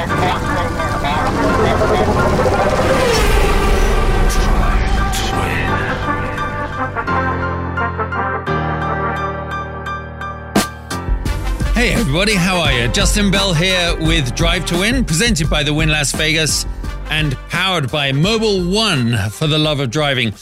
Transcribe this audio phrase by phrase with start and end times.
[0.00, 0.06] Hey
[11.92, 12.88] everybody, how are you?
[12.88, 16.64] Justin Bell here with Drive to Wynn, presented by the Wynn Las Vegas
[17.10, 20.32] and powered by Mobil One for the love of driving.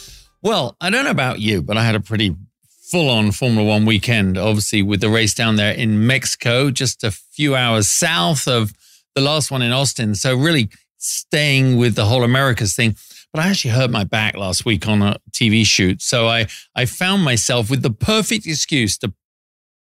[0.41, 2.37] Well, I don't know about you, but I had a pretty
[2.69, 7.11] full on Formula One weekend, obviously, with the race down there in Mexico, just a
[7.11, 8.73] few hours south of
[9.19, 10.15] the last one in Austin.
[10.15, 12.97] So, really staying with the whole Americas thing.
[13.33, 16.01] But I actually hurt my back last week on a TV shoot.
[16.01, 19.13] So, I, I found myself with the perfect excuse to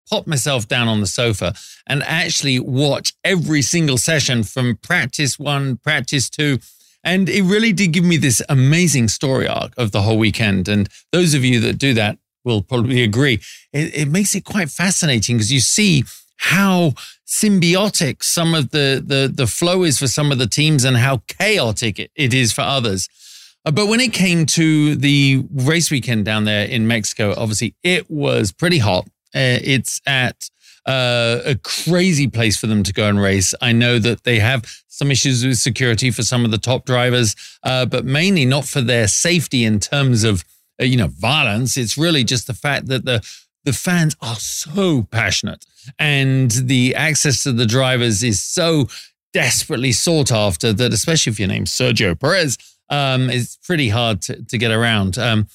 [0.09, 1.55] pop myself down on the sofa
[1.87, 6.59] and actually watch every single session from practice one, practice two.
[7.05, 10.67] And it really did give me this amazing story arc of the whole weekend.
[10.69, 13.41] And those of you that do that will probably agree.
[13.73, 16.05] It, it makes it quite fascinating because you see
[16.39, 16.95] how
[17.27, 21.23] symbiotic some of the, the, the flow is for some of the teams and how
[21.27, 23.09] chaotic it, is for others.
[23.65, 28.09] Uh, but when it came to the race weekend down there in Mexico, obviously it
[28.11, 29.07] was pretty hot.
[29.35, 30.49] Uh, it's at
[30.87, 33.55] uh, a crazy place for them to go and race.
[33.61, 37.35] I know that they have some issues with security for some of the top drivers,
[37.65, 40.45] uh, but mainly not for their safety in terms of
[40.81, 41.77] uh, you know violence.
[41.77, 43.21] It's really just the fact that the
[43.67, 45.67] the fans are so passionate
[45.99, 48.89] and the access to the drivers is so
[49.35, 52.57] desperately sought after that, especially if your name's Sergio Perez,
[52.89, 55.19] um, it's pretty hard to, to get around.
[55.19, 55.49] Um,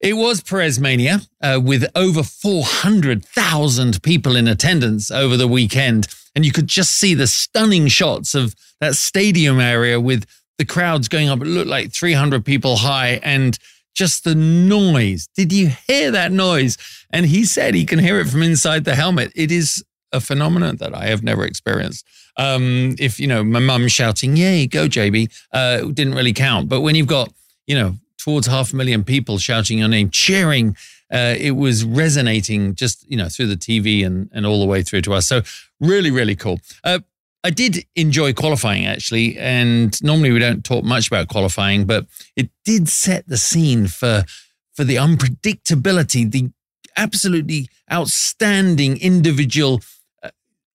[0.00, 6.08] it was Perez Mania uh, with over 400,000 people in attendance over the weekend.
[6.34, 10.26] And you could just see the stunning shots of that stadium area with
[10.58, 11.40] the crowds going up.
[11.40, 13.58] It looked like 300 people high and
[13.94, 15.28] just the noise.
[15.34, 16.76] Did you hear that noise?
[17.10, 19.32] And he said he can hear it from inside the helmet.
[19.34, 22.06] It is a phenomenon that I have never experienced.
[22.36, 26.68] Um, if, you know, my mum shouting, yay, go JB, uh, didn't really count.
[26.68, 27.32] But when you've got,
[27.66, 30.76] you know, towards half a million people shouting your name, cheering.
[31.12, 34.82] Uh, it was resonating just you know through the TV and and all the way
[34.82, 35.26] through to us.
[35.26, 35.42] So
[35.78, 36.60] really, really cool.
[36.82, 37.00] Uh,
[37.44, 42.06] I did enjoy qualifying actually, and normally we don't talk much about qualifying, but
[42.36, 44.24] it did set the scene for
[44.72, 46.50] for the unpredictability, the
[46.96, 49.82] absolutely outstanding individual
[50.22, 50.30] uh,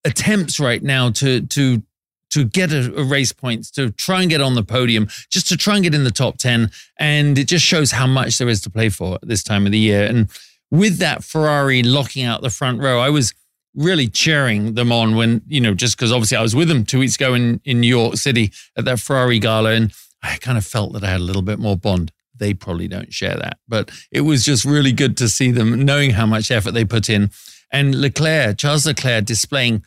[0.05, 1.81] attempts right now to to
[2.29, 5.57] to get a, a, race points, to try and get on the podium, just to
[5.57, 6.69] try and get in the top 10.
[6.97, 9.71] And it just shows how much there is to play for at this time of
[9.71, 10.05] the year.
[10.05, 10.29] And
[10.69, 13.33] with that Ferrari locking out the front row, I was
[13.75, 16.99] really cheering them on when, you know, just because obviously I was with them two
[16.99, 19.71] weeks ago in, in New York City at that Ferrari gala.
[19.71, 19.93] And
[20.23, 22.11] I kind of felt that I had a little bit more bond.
[22.35, 26.11] They probably don't share that, but it was just really good to see them knowing
[26.11, 27.31] how much effort they put in.
[27.71, 29.83] And Leclerc, Charles Leclerc displaying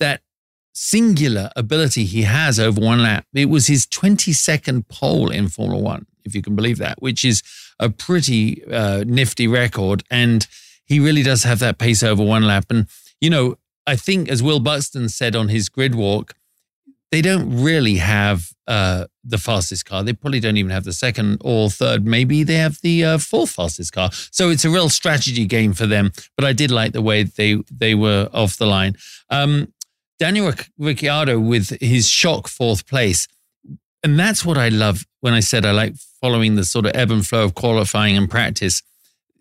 [0.00, 0.22] that
[0.72, 3.26] singular ability he has over one lap.
[3.34, 7.42] It was his 22nd pole in Formula One, if you can believe that, which is
[7.78, 10.02] a pretty uh, nifty record.
[10.10, 10.46] And
[10.86, 12.66] he really does have that pace over one lap.
[12.70, 12.86] And,
[13.22, 13.56] you know,
[13.86, 16.34] I think, as Will Buxton said on his grid walk,
[17.12, 20.02] they don't really have uh, the fastest car.
[20.02, 22.04] They probably don't even have the second or third.
[22.04, 24.10] Maybe they have the uh, fourth fastest car.
[24.32, 26.10] So it's a real strategy game for them.
[26.36, 28.96] But I did like the way they they were off the line.
[29.30, 29.72] Um,
[30.18, 33.28] Daniel Ricciardo with his shock fourth place.
[34.02, 37.12] And that's what I love when I said I like following the sort of ebb
[37.12, 38.82] and flow of qualifying and practice.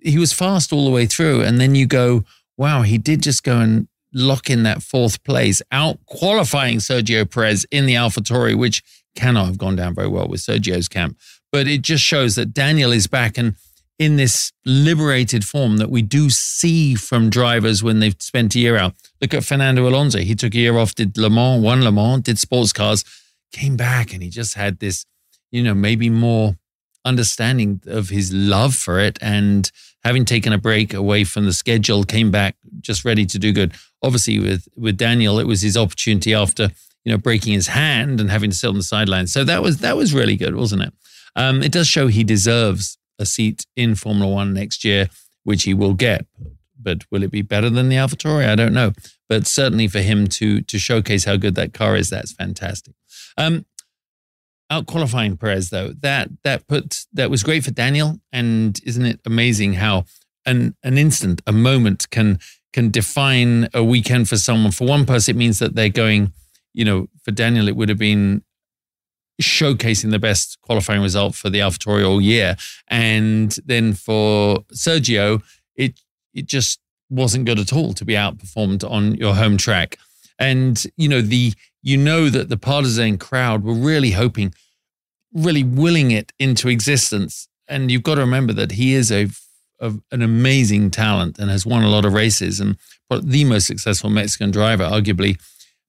[0.01, 1.41] He was fast all the way through.
[1.41, 2.25] And then you go,
[2.61, 7.65] wow, he did just go and lock in that fourth place, out qualifying Sergio Perez
[7.71, 8.83] in the AlphaTauri, which
[9.15, 11.17] cannot have gone down very well with Sergio's camp.
[11.51, 13.35] But it just shows that Daniel is back.
[13.35, 13.55] And
[13.97, 18.77] in this liberated form that we do see from drivers when they've spent a year
[18.77, 18.93] out.
[19.21, 20.19] Look at Fernando Alonso.
[20.19, 23.03] He took a year off, did Le Mans, won Le Mans, did sports cars,
[23.51, 25.05] came back, and he just had this,
[25.51, 26.57] you know, maybe more
[27.05, 29.17] understanding of his love for it.
[29.19, 29.71] And
[30.03, 33.73] having taken a break away from the schedule, came back just ready to do good.
[34.03, 36.69] Obviously, with with Daniel, it was his opportunity after
[37.03, 39.31] you know breaking his hand and having to sit on the sidelines.
[39.31, 40.93] So that was that was really good, wasn't it?
[41.35, 45.09] Um, it does show he deserves a seat in Formula One next year,
[45.43, 46.25] which he will get.
[46.83, 48.47] But will it be better than the AlphaTauri?
[48.47, 48.93] I don't know.
[49.29, 52.95] But certainly for him to to showcase how good that car is, that's fantastic.
[53.37, 53.65] Um,
[54.71, 58.19] out qualifying Perez though, that that put that was great for Daniel.
[58.31, 60.05] And isn't it amazing how
[60.45, 62.39] an an instant, a moment can
[62.73, 64.71] can define a weekend for someone.
[64.71, 66.33] For one person, it means that they're going.
[66.73, 68.43] You know, for Daniel, it would have been
[69.41, 72.55] showcasing the best qualifying result for the AlphaTauri all year.
[72.87, 75.43] And then for Sergio,
[75.75, 75.99] it
[76.33, 76.79] it just
[77.09, 79.97] wasn't good at all to be outperformed on your home track.
[80.41, 81.53] And, you know, the,
[81.83, 84.55] you know that the partisan crowd were really hoping,
[85.31, 87.47] really willing it into existence.
[87.67, 89.27] And you've got to remember that he is a,
[89.79, 92.75] a an amazing talent and has won a lot of races and
[93.09, 95.39] the most successful Mexican driver, arguably.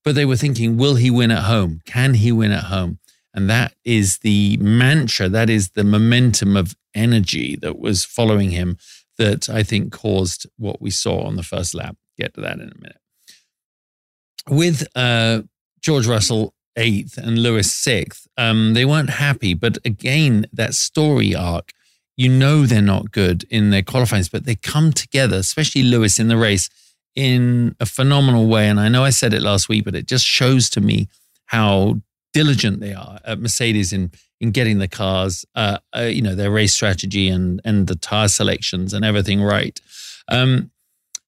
[0.04, 1.80] But they were thinking, will he win at home?
[1.86, 2.98] Can he win at home?
[3.32, 8.76] And that is the mantra, that is the momentum of energy that was following him
[9.16, 11.96] that I think caused what we saw on the first lap.
[12.18, 13.01] Get to that in a minute.
[14.48, 15.42] With uh,
[15.80, 19.54] George Russell eighth and Lewis sixth, um, they weren't happy.
[19.54, 21.72] But again, that story arc,
[22.16, 26.28] you know they're not good in their qualifying, but they come together, especially Lewis in
[26.28, 26.68] the race,
[27.14, 28.68] in a phenomenal way.
[28.68, 31.08] And I know I said it last week, but it just shows to me
[31.46, 32.00] how
[32.32, 34.10] diligent they are at Mercedes in
[34.40, 38.28] in getting the cars, uh, uh, you know, their race strategy and and the tire
[38.28, 39.80] selections and everything right.
[40.28, 40.70] Um,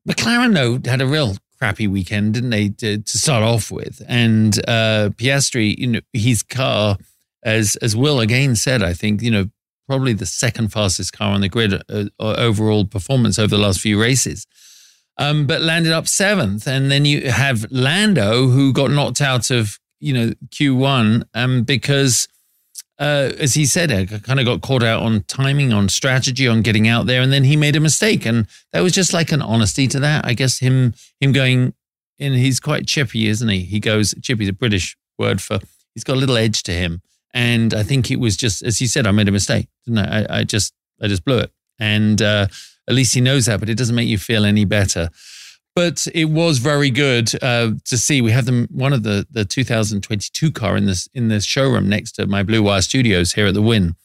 [0.08, 4.02] McLaren though had a real crappy weekend, didn't they, to, to start off with?
[4.08, 6.98] And uh, Piastri, you know, his car,
[7.42, 9.46] as as Will again said, I think you know
[9.86, 14.00] probably the second fastest car on the grid uh, overall performance over the last few
[14.00, 14.46] races
[15.18, 16.66] um, but landed up seventh.
[16.66, 22.28] And then you have Lando, who got knocked out of you know Q1 um, because,
[22.98, 26.62] uh, as he said, I kind of got caught out on timing, on strategy, on
[26.62, 29.42] getting out there, and then he made a mistake, and that was just like an
[29.42, 30.24] honesty to that.
[30.24, 31.74] I guess him him going,
[32.18, 33.60] and he's quite chippy, isn't he?
[33.60, 35.60] He goes chippy, the British word for
[35.94, 37.00] he's got a little edge to him.
[37.32, 40.20] And I think it was just, as he said, I made a mistake, didn't I?
[40.20, 41.50] I, I just, I just blew it.
[41.80, 42.46] And uh,
[42.88, 45.10] at least he knows that, but it doesn't make you feel any better.
[45.74, 48.20] But it was very good uh, to see.
[48.20, 52.12] We have them one of the the 2022 car in this in this showroom next
[52.12, 53.96] to my Blue Wire Studios here at the Wynn,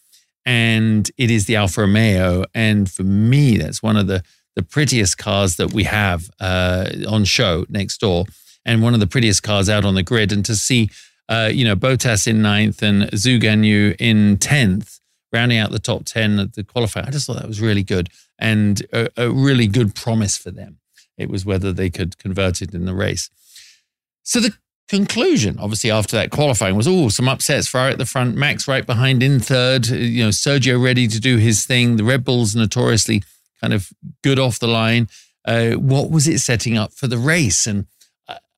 [0.45, 2.44] and it is the Alfa Romeo.
[2.56, 4.24] And for me, that's one of the
[4.56, 8.25] the prettiest cars that we have uh, on show next door,
[8.66, 10.31] and one of the prettiest cars out on the grid.
[10.31, 10.89] And to see,
[11.30, 15.00] uh, you know, Bottas in ninth and Zhou Guanyu in tenth,
[15.31, 17.07] rounding out the top ten at the qualifier.
[17.07, 20.80] I just thought that was really good and a, a really good promise for them.
[21.19, 23.30] It was whether they could convert it in the race.
[24.24, 24.54] So the
[24.88, 27.68] conclusion, obviously, after that qualifying was, oh, some upsets.
[27.68, 31.38] Ferrari at the front, Max right behind in third, you know, Sergio ready to do
[31.38, 31.98] his thing.
[31.98, 33.24] The Red Bulls notoriously
[33.62, 33.89] kind of
[34.24, 35.07] good off the line.
[35.45, 37.68] Uh, what was it setting up for the race?
[37.68, 37.88] And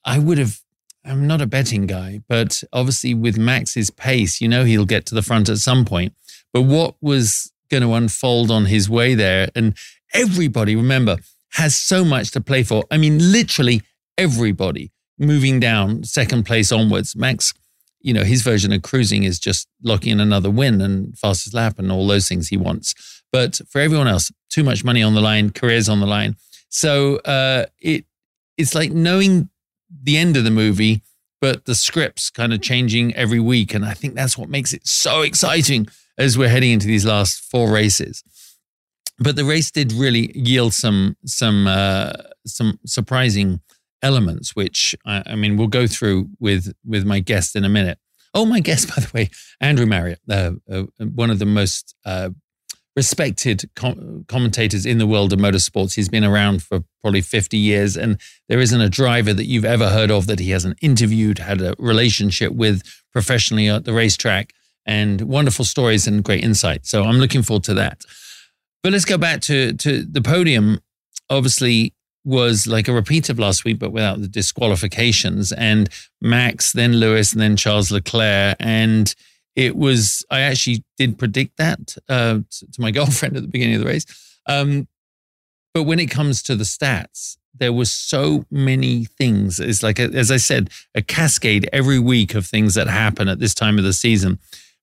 [0.06, 0.62] I would have,
[1.04, 5.16] I'm not a betting guy, but obviously with Max's pace, you know, he'll get to
[5.16, 6.13] the front at some point.
[6.54, 9.50] But what was going to unfold on his way there.
[9.56, 9.75] And
[10.13, 11.18] everybody, remember,
[11.51, 12.83] has so much to play for.
[12.92, 13.81] I mean, literally
[14.18, 17.15] everybody moving down second place onwards.
[17.15, 17.53] Max,
[18.00, 21.77] you know, his version of cruising is just locking in another win and fastest lap
[21.77, 23.21] and all those things he wants.
[23.31, 26.36] But for everyone else, too much money on the line, careers on the line.
[26.69, 28.06] So uh, it
[28.57, 29.50] it's like knowing
[30.03, 31.01] the end of the movie,
[31.39, 33.74] but the scripts kind of changing every week.
[33.74, 35.88] And I think that's what makes it so exciting
[36.18, 38.24] as we're heading into these last four races.
[39.22, 42.14] But the race did really yield some some uh,
[42.46, 43.62] some surprising
[44.02, 48.00] elements, which I, I, mean we'll go through with with my guest in a minute.
[48.34, 49.30] Oh, my guest, by the way,
[49.60, 52.30] Andrew Marriott, uh, uh, one of the most uh,
[52.96, 55.96] respected com- commentators in the world of motorsports.
[55.96, 58.20] He's been around for probably 50 years, and
[58.50, 61.76] there isn't a driver that you've ever heard of that he hasn't interviewed, had a
[61.78, 62.82] relationship with
[63.12, 64.54] professionally at the racetrack
[64.86, 66.88] and wonderful stories and great insight.
[66.88, 68.04] So I'm looking forward to that.
[68.84, 70.80] But let's go back to to the podium.
[71.30, 75.52] Obviously, was like a repeat of last week, but without the disqualifications.
[75.52, 75.90] And
[76.22, 78.58] Max, then Lewis, and then Charles Leclerc.
[78.60, 79.14] And
[79.56, 83.82] it was I actually did predict that uh, to my girlfriend at the beginning of
[83.82, 84.06] the race.
[84.48, 84.88] Um,
[85.74, 89.60] but when it comes to the stats, there were so many things.
[89.60, 93.40] It's like, a, as I said, a cascade every week of things that happen at
[93.40, 94.40] this time of the season.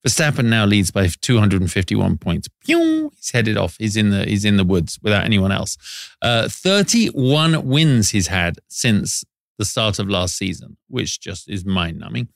[0.06, 2.48] Verstappen now leads by 251 points.
[2.64, 3.10] Pew!
[3.16, 3.76] He's headed off.
[3.78, 5.76] He's in the he's in the woods without anyone else.
[6.22, 9.24] Uh, 31 wins he's had since
[9.58, 12.28] the start of last season, which just is mind numbing.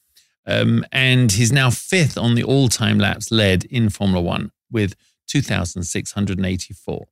[0.44, 4.94] Um, and he's now fifth on the all time laps led in Formula One with
[5.28, 7.06] 2,684.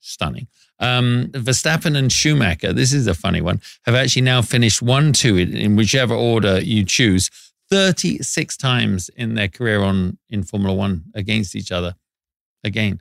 [0.00, 0.48] Stunning.
[0.80, 5.36] Um, Verstappen and Schumacher, this is a funny one, have actually now finished 1 2
[5.36, 7.30] in whichever order you choose
[7.70, 11.94] 36 times in their career on in Formula One against each other.
[12.64, 13.00] Again,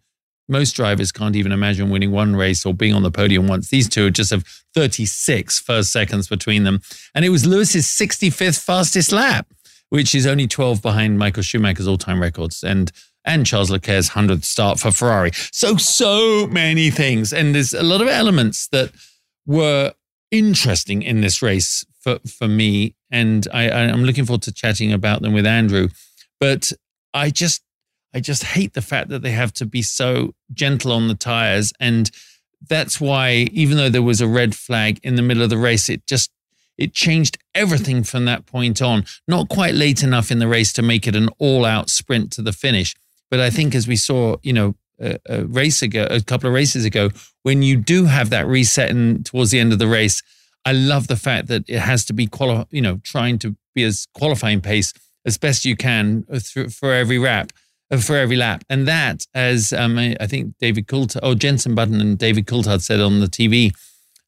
[0.50, 3.70] most drivers can't even imagine winning one race or being on the podium once.
[3.70, 6.82] These two just have 36 first seconds between them.
[7.14, 9.48] And it was Lewis's 65th fastest lap,
[9.90, 12.92] which is only 12 behind Michael Schumacher's all time records and,
[13.26, 15.32] and Charles Leclerc's 100th start for Ferrari.
[15.52, 17.34] So, so many things.
[17.34, 18.92] And there's a lot of elements that
[19.46, 19.94] were
[20.32, 22.96] interesting in this race for, for me.
[23.12, 25.90] And I, I'm looking forward to chatting about them with Andrew.
[26.40, 26.72] But
[27.14, 27.62] I just
[28.14, 31.74] I just hate the fact that they have to be so gentle on the tires.
[31.80, 32.10] And
[32.68, 35.90] that's why, even though there was a red flag in the middle of the race,
[35.90, 36.32] it just
[36.78, 39.06] it changed everything from that point on.
[39.28, 42.54] Not quite late enough in the race to make it an all-out sprint to the
[42.54, 42.96] finish,
[43.32, 46.54] but I think as we saw, you know, a, a race ago, a couple of
[46.54, 47.10] races ago,
[47.44, 48.92] when you do have that reset
[49.26, 50.22] towards the end of the race,
[50.68, 53.86] I love the fact that it has to be quali- you know, trying to be
[53.86, 54.92] as qualifying pace
[55.26, 56.26] as best you can
[56.70, 57.54] for every lap,
[57.90, 62.02] uh, for every lap, and that, as um, I think David Coulthard, or Jenson Button
[62.02, 63.72] and David Coulthard said on the TV,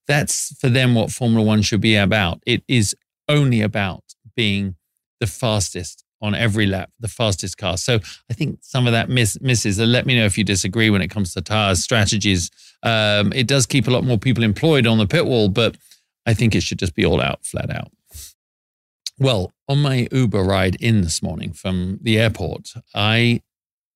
[0.07, 2.41] that's for them what Formula One should be about.
[2.45, 2.95] It is
[3.27, 4.75] only about being
[5.19, 7.75] the fastest on every lap, the fastest car.
[7.75, 9.77] So I think some of that miss, misses.
[9.77, 12.49] let me know if you disagree when it comes to tires strategies.
[12.81, 15.75] Um, it does keep a lot more people employed on the pit wall, but
[16.25, 17.91] I think it should just be all out, flat out.
[19.17, 23.41] Well, on my Uber ride in this morning from the airport, I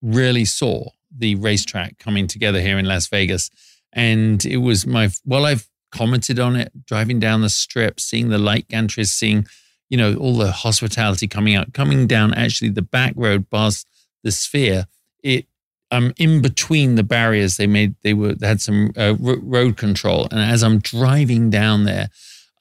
[0.01, 3.49] really saw the racetrack coming together here in Las Vegas.
[3.93, 8.37] And it was my, well, I've commented on it, driving down the strip, seeing the
[8.37, 9.47] light gantries, seeing,
[9.89, 13.87] you know, all the hospitality coming out, coming down actually the back road past
[14.23, 14.87] the sphere.
[15.23, 15.45] It,
[15.93, 17.57] I'm in between the barriers.
[17.57, 20.27] They made, they were, they had some uh, road control.
[20.31, 22.09] And as I'm driving down there,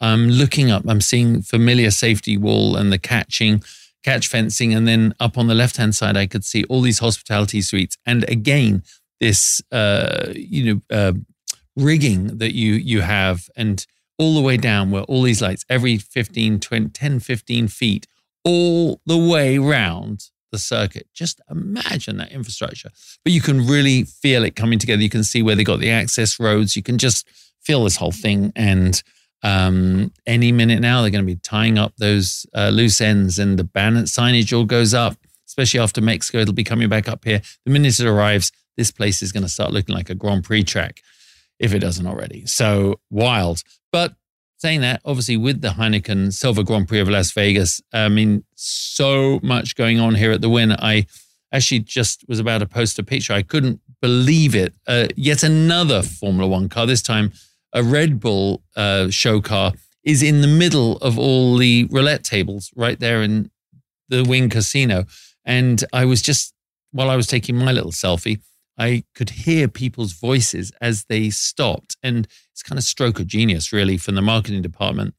[0.01, 3.63] I'm looking up, I'm seeing familiar safety wall and the catching,
[4.05, 4.75] catch fencing.
[4.75, 7.97] And then up on the left hand side, I could see all these hospitality suites.
[8.05, 8.83] And again,
[9.21, 11.13] this, uh, you know, uh,
[11.77, 13.87] rigging that you you have and
[14.19, 18.07] all the way down where all these lights every 15 20, 10 15 feet
[18.45, 21.09] all the way round the circuit.
[21.13, 22.91] Just imagine that infrastructure.
[23.25, 25.03] But you can really feel it coming together.
[25.03, 26.77] You can see where they got the access roads.
[26.77, 27.29] You can just
[27.61, 28.53] feel this whole thing.
[28.55, 29.03] And
[29.43, 33.59] um, any minute now they're going to be tying up those uh, loose ends and
[33.59, 35.17] the banner signage all goes up
[35.49, 36.39] especially after mexico.
[36.39, 37.43] It'll be coming back up here.
[37.67, 40.65] The minute it arrives this place is going to start looking like a grand prix
[40.65, 41.01] track
[41.59, 42.47] if it doesn't already.
[42.47, 43.63] So wild.
[43.93, 44.15] But
[44.63, 49.41] saying that, obviously, with the Heineken Silver Grand Prix of Las Vegas, I mean, so
[49.43, 50.71] much going on here at the Wynn.
[50.71, 51.07] I
[51.51, 53.33] actually just was about to post a picture.
[53.33, 54.73] I couldn't believe it.
[54.87, 57.33] Uh, yet another Formula One car, this time
[57.73, 59.73] a Red Bull uh, show car,
[60.05, 63.51] is in the middle of all the roulette tables right there in
[64.11, 65.07] the Wynn Casino.
[65.45, 66.55] And I was just,
[66.93, 68.41] while I was taking my little selfie,
[68.79, 71.97] I could hear people's voices as they stopped.
[72.03, 75.15] And it's kind of stroke of genius, really, from the marketing department.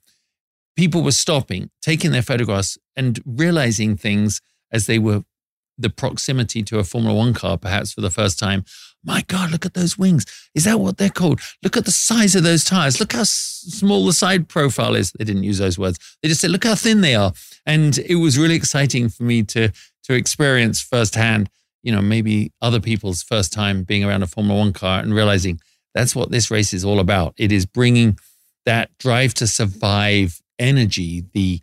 [0.76, 4.42] People were stopping, taking their photographs, and realizing things
[4.72, 5.24] as they were
[5.78, 8.64] the proximity to a Formula One car, perhaps for the first time.
[9.04, 10.26] My God, look at those wings.
[10.56, 11.42] Is that what they're called?
[11.64, 13.00] Look at the size of those tires.
[13.00, 15.12] Look how s- small the side profile is.
[15.12, 16.00] They didn't use those words.
[16.22, 17.34] They just said, look how thin they are.
[17.66, 19.72] And it was really exciting for me to,
[20.04, 21.50] to experience firsthand
[21.84, 25.60] you know, maybe other people's first time being around a Formula One car and realizing
[25.94, 27.34] that's what this race is all about.
[27.38, 28.18] It is bringing
[28.66, 31.62] that drive to survive energy, the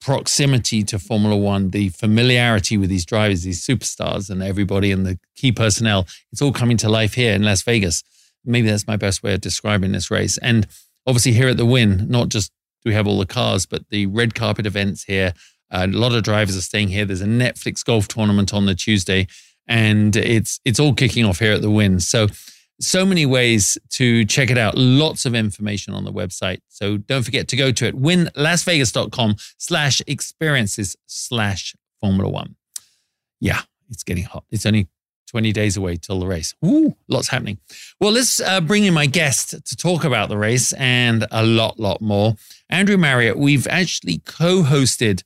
[0.00, 5.18] proximity to Formula One, the familiarity with these drivers, these superstars, and everybody and the
[5.36, 6.06] key personnel.
[6.32, 8.02] It's all coming to life here in Las Vegas.
[8.44, 10.38] Maybe that's my best way of describing this race.
[10.38, 10.66] And
[11.06, 12.50] obviously, here at the Wynn, not just
[12.82, 15.34] do we have all the cars, but the red carpet events here,
[15.72, 17.04] a lot of drivers are staying here.
[17.04, 19.26] There's a Netflix golf tournament on the Tuesday,
[19.66, 21.98] and it's it's all kicking off here at the Wynn.
[21.98, 22.28] So
[22.80, 24.76] so many ways to check it out.
[24.76, 26.58] Lots of information on the website.
[26.68, 28.00] So don't forget to go to it.
[28.00, 32.56] Wynnlasvegas.com slash experiences slash Formula One.
[33.40, 34.44] Yeah, it's getting hot.
[34.50, 34.88] It's only
[35.28, 36.54] 20 days away till the race.
[36.64, 37.58] Ooh, lots happening.
[38.00, 41.80] Well, let's uh, bring in my guest to talk about the race and a lot,
[41.80, 42.34] lot more.
[42.68, 45.22] Andrew Marriott, we've actually co hosted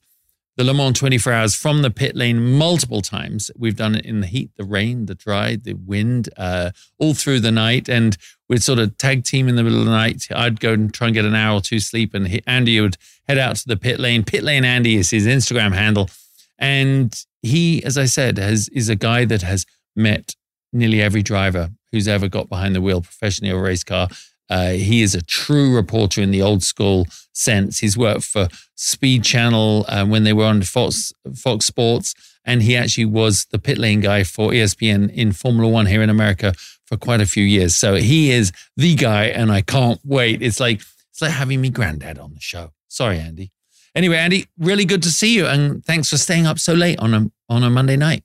[0.57, 3.51] the Le Mans 24 hours from the pit lane multiple times.
[3.55, 7.41] We've done it in the heat, the rain, the dry, the wind, uh, all through
[7.41, 7.87] the night.
[7.87, 8.17] And
[8.49, 10.25] we'd sort of tag team in the middle of the night.
[10.35, 12.97] I'd go and try and get an hour or two sleep, and he, Andy would
[13.27, 14.23] head out to the pit lane.
[14.23, 16.09] Pit lane Andy is his Instagram handle.
[16.57, 19.63] And he, as I said, has, is a guy that has
[19.95, 20.35] met
[20.73, 24.07] nearly every driver who's ever got behind the wheel professionally of a race car.
[24.49, 27.79] Uh, he is a true reporter in the old school sense.
[27.79, 32.13] He's worked for Speed Channel uh, when they were on Fox Fox Sports,
[32.45, 36.09] and he actually was the pit lane guy for ESPN in Formula One here in
[36.09, 36.53] America
[36.85, 37.75] for quite a few years.
[37.75, 40.41] So he is the guy, and I can't wait.
[40.41, 42.71] It's like it's like having me granddad on the show.
[42.87, 43.51] Sorry, Andy.
[43.95, 47.13] Anyway, Andy, really good to see you, and thanks for staying up so late on
[47.13, 48.23] a on a Monday night.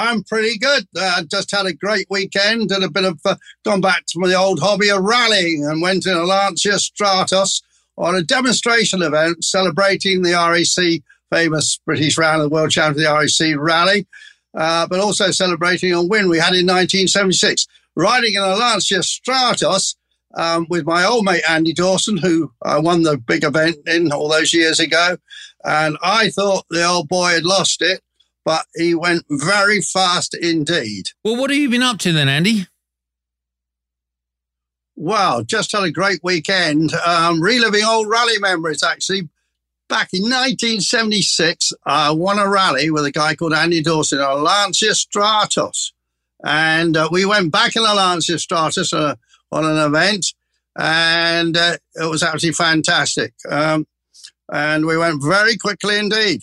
[0.00, 0.88] I'm pretty good.
[0.98, 4.32] Uh, just had a great weekend and a bit of uh, gone back to my
[4.32, 7.62] old hobby of rallying and went in a Lancia Stratos
[7.98, 13.12] on a demonstration event celebrating the RAC famous British round of the world champion of
[13.12, 14.06] the RAC rally,
[14.54, 17.66] uh, but also celebrating a win we had in 1976.
[17.94, 19.96] Riding in a Lancia Stratos
[20.34, 24.30] um, with my old mate Andy Dawson, who I won the big event in all
[24.30, 25.18] those years ago.
[25.62, 28.00] And I thought the old boy had lost it,
[28.44, 31.10] but he went very fast indeed.
[31.24, 32.66] Well, what have you been up to then, Andy?
[34.96, 39.28] Well, just had a great weekend, um, reliving old rally memories actually.
[39.88, 44.90] Back in 1976, I won a rally with a guy called Andy Dawson, a Lancia
[44.90, 45.92] Stratos.
[46.44, 49.16] And uh, we went back in a Lancia Stratos uh,
[49.50, 50.26] on an event,
[50.78, 53.34] and uh, it was absolutely fantastic.
[53.48, 53.86] Um,
[54.52, 56.42] and we went very quickly indeed.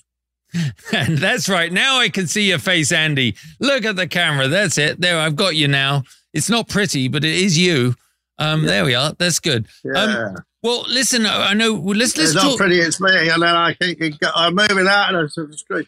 [0.93, 1.71] And that's right.
[1.71, 3.35] Now I can see your face, Andy.
[3.59, 4.47] Look at the camera.
[4.47, 4.99] That's it.
[4.99, 6.03] There, I've got you now.
[6.33, 7.95] It's not pretty, but it is you.
[8.39, 8.67] Um, yeah.
[8.67, 9.13] There we are.
[9.17, 9.67] That's good.
[9.85, 10.25] Um, yeah.
[10.27, 11.25] Um, well, listen.
[11.25, 11.73] I know.
[11.73, 12.43] Let's let's it's talk.
[12.43, 12.79] not pretty.
[12.79, 14.01] It's me, and then I think
[14.35, 15.87] I'm moving out of the street.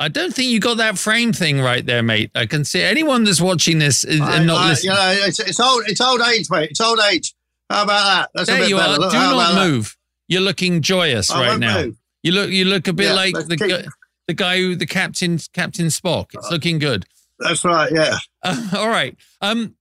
[0.00, 2.30] I don't think you got that frame thing right there, mate.
[2.34, 4.92] I can see anyone that's watching this and not I, listening.
[4.92, 5.84] You know, it's, it's old.
[5.86, 6.70] It's old age, mate.
[6.70, 7.34] It's old age.
[7.68, 8.30] How about that?
[8.34, 8.92] That's there you better.
[8.92, 8.98] are.
[8.98, 9.84] Look, Do not move.
[9.84, 10.32] That?
[10.32, 11.82] You're looking joyous I right now.
[11.82, 11.97] Move.
[12.22, 12.50] You look.
[12.50, 13.86] You look a bit yeah, like the keep...
[14.26, 16.26] the guy who the captain Captain Spock.
[16.34, 17.06] It's looking good.
[17.38, 17.90] That's right.
[17.92, 18.18] Yeah.
[18.42, 19.16] Uh, all right.
[19.40, 19.74] Um.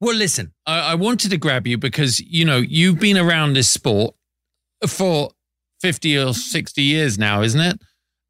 [0.00, 0.52] Well, listen.
[0.66, 4.14] I, I wanted to grab you because you know you've been around this sport
[4.86, 5.30] for
[5.80, 7.80] fifty or sixty years now, isn't it?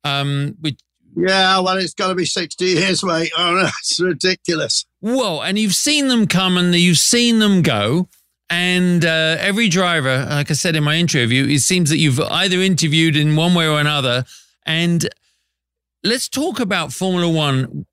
[0.04, 0.56] Um.
[0.60, 0.78] Which
[1.14, 3.30] yeah, well, it's got to be 60 years, mate.
[3.38, 4.86] Oh, no, it's ridiculous.
[5.00, 8.08] Whoa, and you've seen them come and you've seen them go.
[8.52, 12.58] And uh, every driver, like I said in my interview, it seems that you've either
[12.58, 14.26] interviewed in one way or another.
[14.66, 15.08] And
[16.04, 17.86] let's talk about Formula One,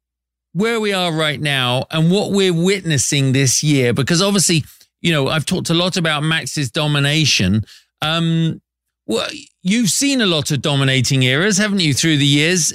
[0.51, 3.93] where we are right now and what we're witnessing this year.
[3.93, 4.65] Because obviously,
[4.99, 7.63] you know, I've talked a lot about Max's domination.
[8.01, 8.61] Um,
[9.07, 9.29] well,
[9.63, 12.73] you've seen a lot of dominating eras, haven't you, through the years?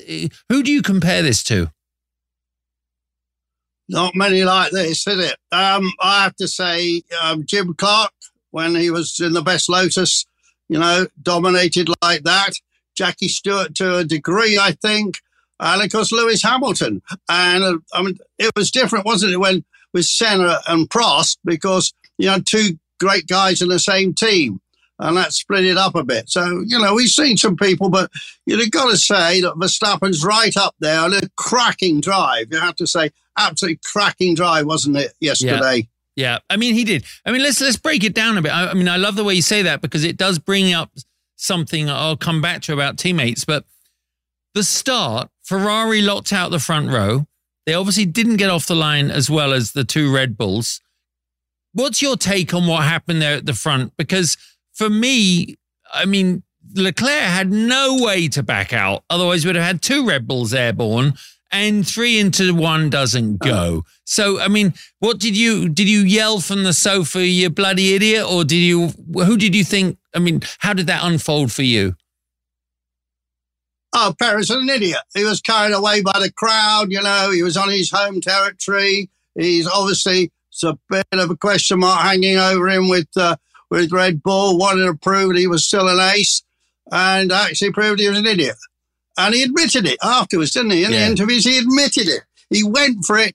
[0.48, 1.70] Who do you compare this to?
[3.88, 5.36] Not many like this, is it?
[5.52, 8.12] Um, I have to say, um, Jim Clark,
[8.50, 10.26] when he was in the best Lotus,
[10.68, 12.52] you know, dominated like that.
[12.94, 15.18] Jackie Stewart to a degree, I think.
[15.60, 17.02] And of course, Lewis Hamilton.
[17.28, 21.92] And uh, I mean, it was different, wasn't it, when with Senna and Prost, because
[22.18, 24.60] you had two great guys in the same team
[25.04, 26.28] and that split it up a bit.
[26.30, 28.10] So, you know, we've seen some people, but
[28.46, 32.46] you've got to say that Verstappen's right up there on a cracking drive.
[32.50, 35.76] You have to say, absolutely cracking drive, wasn't it, yesterday?
[35.76, 35.82] Yeah.
[36.16, 37.04] Yeah, I mean he did.
[37.26, 38.52] I mean let's let's break it down a bit.
[38.52, 40.92] I, I mean I love the way you say that because it does bring up
[41.34, 43.44] something I'll come back to about teammates.
[43.44, 43.64] But
[44.54, 47.26] the start, Ferrari locked out the front row.
[47.66, 50.80] They obviously didn't get off the line as well as the two Red Bulls.
[51.72, 53.96] What's your take on what happened there at the front?
[53.96, 54.36] Because
[54.74, 55.56] for me,
[55.92, 56.42] I mean,
[56.74, 59.04] Leclerc had no way to back out.
[59.08, 61.14] Otherwise, we'd have had two Red Bulls airborne
[61.54, 63.84] and three into one doesn't go.
[64.04, 68.26] So, I mean, what did you did you yell from the sofa, you bloody idiot,
[68.28, 68.88] or did you?
[69.14, 69.98] Who did you think?
[70.14, 71.94] I mean, how did that unfold for you?
[73.92, 75.02] Oh, Perez is an idiot.
[75.14, 76.90] He was carried away by the crowd.
[76.90, 79.08] You know, he was on his home territory.
[79.36, 83.08] He's obviously it's a bit of a question mark hanging over him with.
[83.16, 83.36] Uh,
[83.74, 86.42] with Red Bull, wanted to prove he was still an ace,
[86.90, 88.56] and actually proved he was an idiot.
[89.16, 90.84] And he admitted it afterwards, didn't he?
[90.84, 91.00] In yeah.
[91.00, 92.22] the interviews, he admitted it.
[92.50, 93.34] He went for it,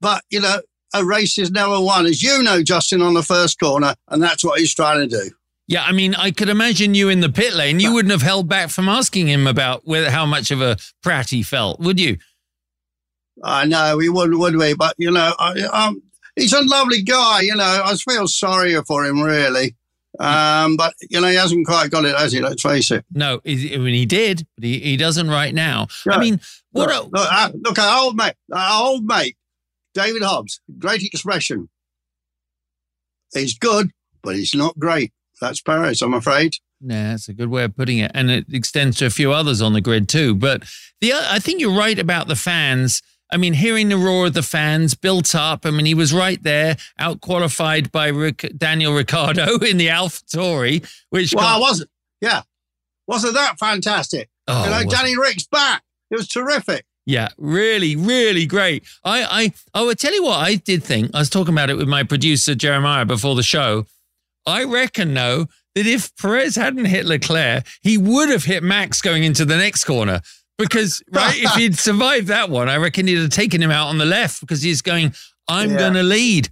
[0.00, 0.60] but you know,
[0.94, 4.44] a race is never won, as you know, Justin, on the first corner, and that's
[4.44, 5.30] what he's trying to do.
[5.68, 7.80] Yeah, I mean, I could imagine you in the pit lane.
[7.80, 11.30] You wouldn't have held back from asking him about whether, how much of a prat
[11.30, 12.18] he felt, would you?
[13.42, 14.74] I know we wouldn't, would we?
[14.74, 16.02] But you know, I, um,
[16.36, 17.40] he's a lovely guy.
[17.42, 19.74] You know, I feel sorry for him really.
[20.18, 22.40] Um, but you know, he hasn't quite got it, has he?
[22.40, 23.04] Let's face it.
[23.12, 25.88] No, I mean he did, but he, he doesn't right now.
[26.06, 26.12] Yeah.
[26.14, 26.88] I mean, what?
[26.88, 29.36] Look, a- look, uh, look, our old mate, our old mate,
[29.94, 30.60] David Hobbs.
[30.78, 31.68] Great expression.
[33.34, 33.90] He's good,
[34.22, 35.12] but he's not great.
[35.40, 36.54] That's Perez, I'm afraid.
[36.80, 39.60] Yeah, that's a good way of putting it, and it extends to a few others
[39.60, 40.34] on the grid too.
[40.34, 40.62] But
[41.00, 44.42] the I think you're right about the fans I mean, hearing the roar of the
[44.42, 45.66] fans built up.
[45.66, 50.22] I mean, he was right there, out qualified by Rick, Daniel Ricciardo in the Alpha
[50.24, 51.34] Tauri, which.
[51.34, 51.90] Well, got, wasn't.
[52.20, 52.42] Yeah.
[53.06, 54.28] Wasn't that fantastic?
[54.48, 55.82] Oh, you know, Danny Rick's back.
[56.10, 56.84] It was terrific.
[57.04, 58.84] Yeah, really, really great.
[59.04, 61.12] I, I, I would tell you what I did think.
[61.14, 63.86] I was talking about it with my producer Jeremiah before the show.
[64.44, 69.22] I reckon, though, that if Perez hadn't hit Leclerc, he would have hit Max going
[69.22, 70.20] into the next corner
[70.58, 73.98] because right, if he'd survived that one, I reckon he'd have taken him out on
[73.98, 75.14] the left because he's going.
[75.48, 75.78] I'm Yeah.
[75.78, 76.48] going to lead.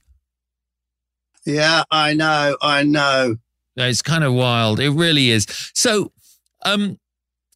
[1.46, 3.36] Yeah, I know, I know.
[3.76, 4.78] It's kind of wild.
[4.80, 5.46] It really is.
[5.74, 6.12] So,
[6.64, 6.98] um,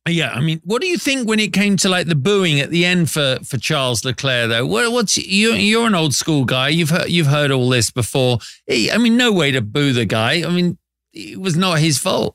[0.06, 2.70] yeah, I mean, what do you think when it came to like the booing at
[2.70, 4.48] the end for for Charles Leclerc?
[4.50, 5.52] Though, what, what's you?
[5.52, 6.68] You're an old school guy.
[6.70, 8.38] You've heard you've heard all this before.
[8.66, 10.42] He- I mean, no way to boo the guy.
[10.46, 10.76] I mean,
[11.12, 12.34] it was not his fault.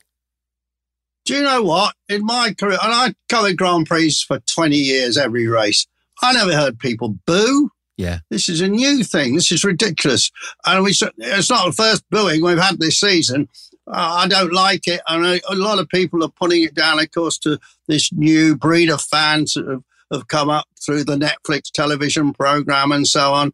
[1.24, 1.94] Do you know what?
[2.08, 5.86] In my career, and I covered Grand Prix for 20 years, every race,
[6.22, 7.70] I never heard people boo.
[7.96, 8.18] Yeah.
[8.30, 9.34] This is a new thing.
[9.34, 10.30] This is ridiculous.
[10.66, 13.48] And we, it's not the first booing we've had this season.
[13.86, 15.00] Uh, I don't like it.
[15.08, 18.56] And a, a lot of people are putting it down, of course, to this new
[18.56, 23.32] breed of fans that have, have come up through the Netflix television program and so
[23.32, 23.52] on.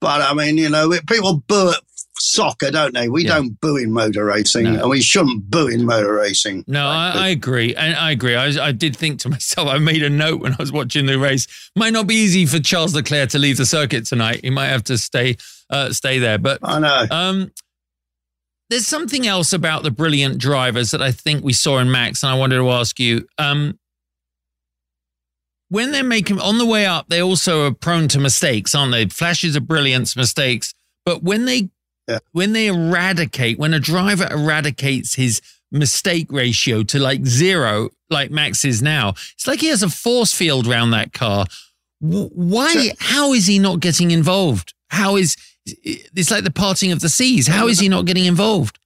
[0.00, 1.87] But I mean, you know, people boo at
[2.20, 3.08] soccer, don't they?
[3.08, 3.34] We Yeah.
[3.36, 4.80] don't boo in motor racing, No.
[4.80, 6.64] and we shouldn't boo in motor racing.
[6.66, 7.74] No, I, I agree.
[7.74, 8.34] And I agree.
[8.36, 11.18] I, I did think to myself, I made a note when I was watching the
[11.18, 11.46] race.
[11.76, 14.40] Might not be easy for Charles Leclerc to leave the circuit tonight.
[14.42, 15.36] He might have to stay
[15.70, 16.38] uh, stay there.
[16.38, 17.06] But I know.
[17.10, 17.52] um,
[18.70, 22.30] there's something else about the brilliant drivers that I think we saw in Max, and
[22.32, 23.26] I wanted to ask you.
[23.38, 23.78] Um,
[25.70, 29.06] when they're making on the way up, they also are prone to mistakes, aren't they?
[29.06, 30.72] Flashes of brilliance, mistakes.
[31.04, 31.68] But when they
[32.08, 32.18] Yeah.
[32.32, 38.64] when they eradicate, when a driver eradicates his mistake ratio to like zero, like Max
[38.64, 41.46] is now, it's like he has a force field around that car.
[42.00, 42.72] Why?
[42.72, 42.92] Sure.
[42.98, 44.72] How is he not getting involved?
[44.88, 47.46] How is it's like the parting of the seas?
[47.46, 48.78] How is he not getting involved?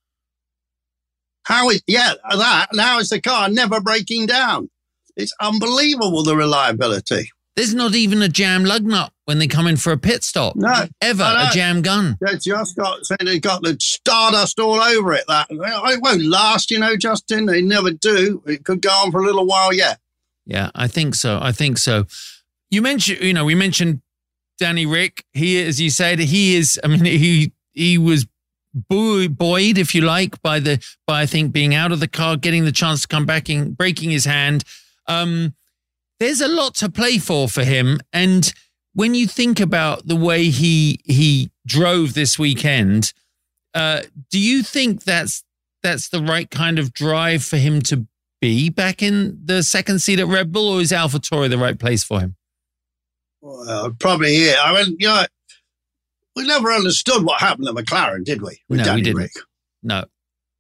[1.45, 2.69] How is yeah that?
[2.73, 4.69] And how is the car never breaking down?
[5.17, 7.31] It's unbelievable the reliability.
[7.57, 10.57] There's not even a jam lug nut when they come in for a pit stop.
[10.57, 12.17] No, Ever a jam gun.
[12.21, 15.25] they just got so they got the stardust all over it.
[15.29, 17.45] That it won't last, you know, Justin.
[17.47, 18.43] They never do.
[18.47, 19.99] It could go on for a little while yet.
[20.47, 21.39] Yeah, I think so.
[21.43, 22.07] I think so.
[22.71, 24.01] You mentioned, you know, we mentioned
[24.59, 25.25] Danny Rick.
[25.35, 26.81] He, as you said, he is.
[26.83, 28.27] I mean, he he was
[28.89, 31.21] buoy- buoyed, if you like, by the by.
[31.23, 34.11] I think being out of the car, getting the chance to come back in, breaking
[34.11, 34.65] his hand.
[35.07, 35.55] Um,
[36.23, 38.53] there's a lot to play for for him, and
[38.95, 43.13] when you think about the way he he drove this weekend,
[43.75, 45.43] uh, do you think that's
[45.83, 48.07] that's the right kind of drive for him to
[48.41, 52.05] be back in the second seat at Red Bull, or is AlphaTauri the right place
[52.05, 52.37] for him?
[53.41, 54.59] Well, probably yeah.
[54.63, 55.25] I mean, you know,
[56.37, 58.61] we never understood what happened to McLaren, did we?
[58.69, 59.17] With No, we didn't.
[59.17, 59.33] Rick?
[59.83, 60.05] No.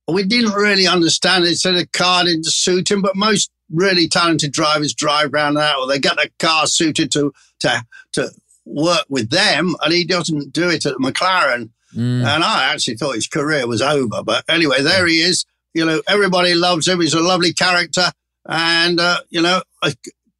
[0.08, 1.58] we didn't really understand it.
[1.58, 5.86] So the car didn't suit him, but most really talented drivers drive around that, or
[5.86, 8.30] they get the car suited to to to
[8.64, 11.70] work with them, and he doesn't do it at McLaren.
[11.96, 15.44] Mm, And I actually thought his career was over, but anyway, there he is.
[15.74, 17.00] You know, everybody loves him.
[17.00, 18.12] He's a lovely character,
[18.48, 19.94] and uh, you know, I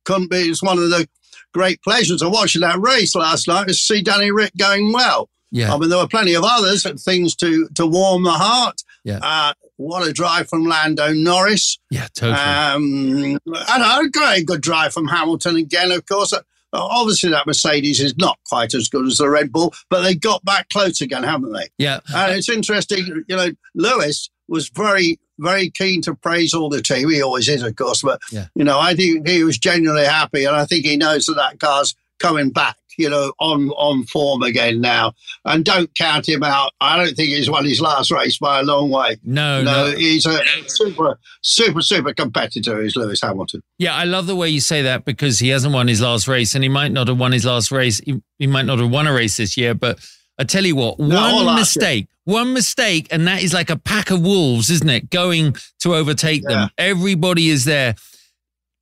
[0.05, 0.39] couldn't be.
[0.39, 1.09] It's one of the
[1.53, 5.29] great pleasures of watching that race last night is to see Danny Rick going well.
[5.51, 5.75] yeah.
[5.75, 8.81] I mean, there were plenty of others and things to to warm the heart.
[9.05, 9.19] Yeah.
[9.23, 11.79] Uh, what a drive from Lando Norris.
[11.91, 12.39] yeah, totally.
[12.39, 16.33] Um, and a great good drive from Hamilton again, of course.
[16.33, 16.41] Uh,
[16.73, 20.43] obviously, that Mercedes is not quite as good as the Red Bull, but they got
[20.45, 21.69] back close again, haven't they?
[21.79, 22.01] yeah.
[22.15, 27.11] And it's interesting, you know, Lewis was very, very keen to praise all the team.
[27.11, 28.47] He always is, of course, but, Yeah.
[28.55, 30.45] you know, I think he was genuinely happy.
[30.45, 34.43] And I think he knows that that car's coming back, you know, on, on form
[34.43, 35.13] again now.
[35.45, 36.73] And don't count him out.
[36.81, 39.17] I don't think he's won his last race by a long way.
[39.23, 39.97] No, no, no.
[39.97, 43.63] he's a super, super, super competitor, is Lewis Hamilton.
[43.79, 46.55] Yeah, I love the way you say that because he hasn't won his last race
[46.55, 47.99] and he might not have won his last race.
[47.99, 49.99] He, he might not have won a race this year, but
[50.39, 51.55] I tell you what, or one last year.
[51.55, 55.11] mistake, one mistake, and that is like a pack of wolves, isn't it?
[55.11, 56.71] Going to overtake them.
[56.79, 57.95] Everybody is there.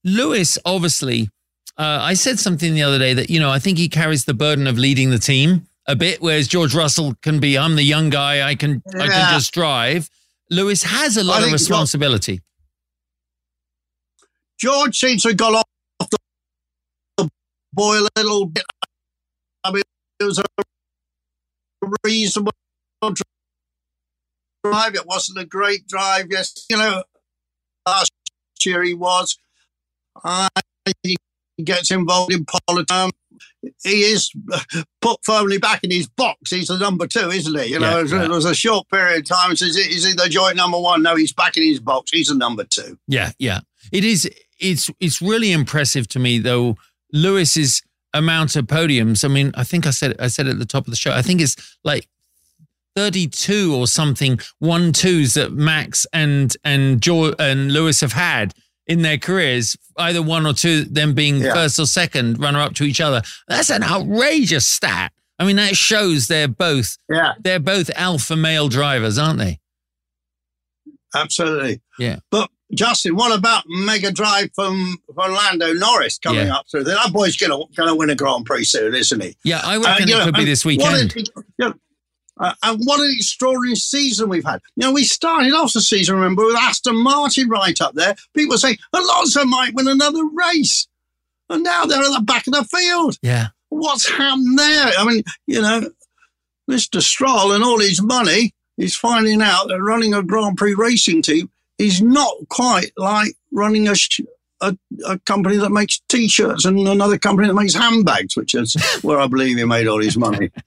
[0.04, 1.28] Lewis, obviously,
[1.80, 4.34] uh, I said something the other day that, you know, I think he carries the
[4.34, 8.10] burden of leading the team a bit, whereas George Russell can be, I'm the young
[8.10, 10.10] guy, I can I can just drive.
[10.50, 12.42] Lewis has a lot of responsibility.
[14.60, 16.10] George seems to have got off
[17.16, 17.30] the
[17.72, 18.64] boil a little bit.
[19.64, 19.82] I mean,
[20.20, 20.44] it was a
[22.04, 22.52] reasonable
[24.62, 24.94] drive.
[24.94, 26.26] It wasn't a great drive.
[26.28, 27.04] Yes, you know,
[27.86, 28.12] last
[28.66, 29.38] year he was.
[30.22, 30.48] I
[31.02, 31.16] he
[31.60, 32.90] gets involved in politics.
[32.92, 33.10] Um,
[33.84, 34.60] he is uh,
[35.02, 36.50] put firmly back in his box.
[36.50, 37.66] He's the number two, isn't he?
[37.72, 38.24] You know, Yeah, it was- yeah.
[38.24, 39.52] it was a short period of time.
[39.52, 41.02] Is he the joint number one?
[41.02, 42.10] No, he's back in his box.
[42.10, 42.98] He's the number two.
[43.06, 43.60] Yeah, yeah.
[43.92, 46.76] It is it's it's really impressive to me though
[47.12, 47.82] Lewis's
[48.14, 49.24] amount of podiums.
[49.24, 51.12] I mean, I think I said I said at the top of the show.
[51.12, 52.08] I think it's like
[52.96, 58.52] 32 or something one twos that Max and and Joe and Lewis have had
[58.90, 61.54] in their careers, either one or two, them being Yeah.
[61.54, 63.22] first or second runner up to each other.
[63.48, 65.12] That's an outrageous stat.
[65.38, 69.60] I mean, that shows they're both Yeah, they're both alpha male drivers, aren't they?
[71.14, 71.80] absolutely.
[71.98, 72.18] Yeah.
[72.30, 76.56] But Justin, what about Mega Drive from, from Lando Norris coming Yeah.
[76.56, 76.84] up through?
[76.84, 79.36] That boy's gonna gonna win a Grand Prix soon, isn't he?
[79.44, 81.14] Yeah, I Uh, reckon you it know, could be this weekend.
[81.16, 81.24] you
[81.58, 81.74] know,
[82.40, 84.60] uh, and what an extraordinary season we've had.
[84.74, 88.16] You know, we started off the season, remember, with Aston Martin right up there.
[88.34, 90.88] People saying Alonso might win another race.
[91.50, 93.18] And now they're at the back of the field.
[93.22, 93.48] yeah.
[93.68, 94.92] What's happened there?
[94.98, 95.90] I mean, you know,
[96.68, 97.00] Mr.
[97.00, 101.50] Stroll and all his money is finding out that running a Grand Prix racing team
[101.78, 103.94] is not quite like running a,
[104.60, 109.18] a, a company that makes T-shirts and another company that makes handbags, which is where
[109.20, 110.50] I believe he made all his money.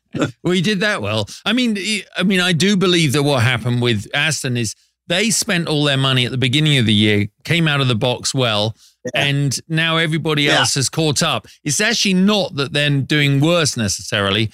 [0.44, 1.28] Well, he did that well.
[1.44, 1.76] I mean,
[2.16, 4.76] I mean, I do believe that what happened with Aston is
[5.08, 7.96] they spent all their money at the beginning of the year, came out of the
[7.96, 8.76] box well,
[9.16, 10.60] and now everybody Yeah.
[10.60, 11.48] else has caught up.
[11.64, 14.52] It's actually not that they're doing worse necessarily,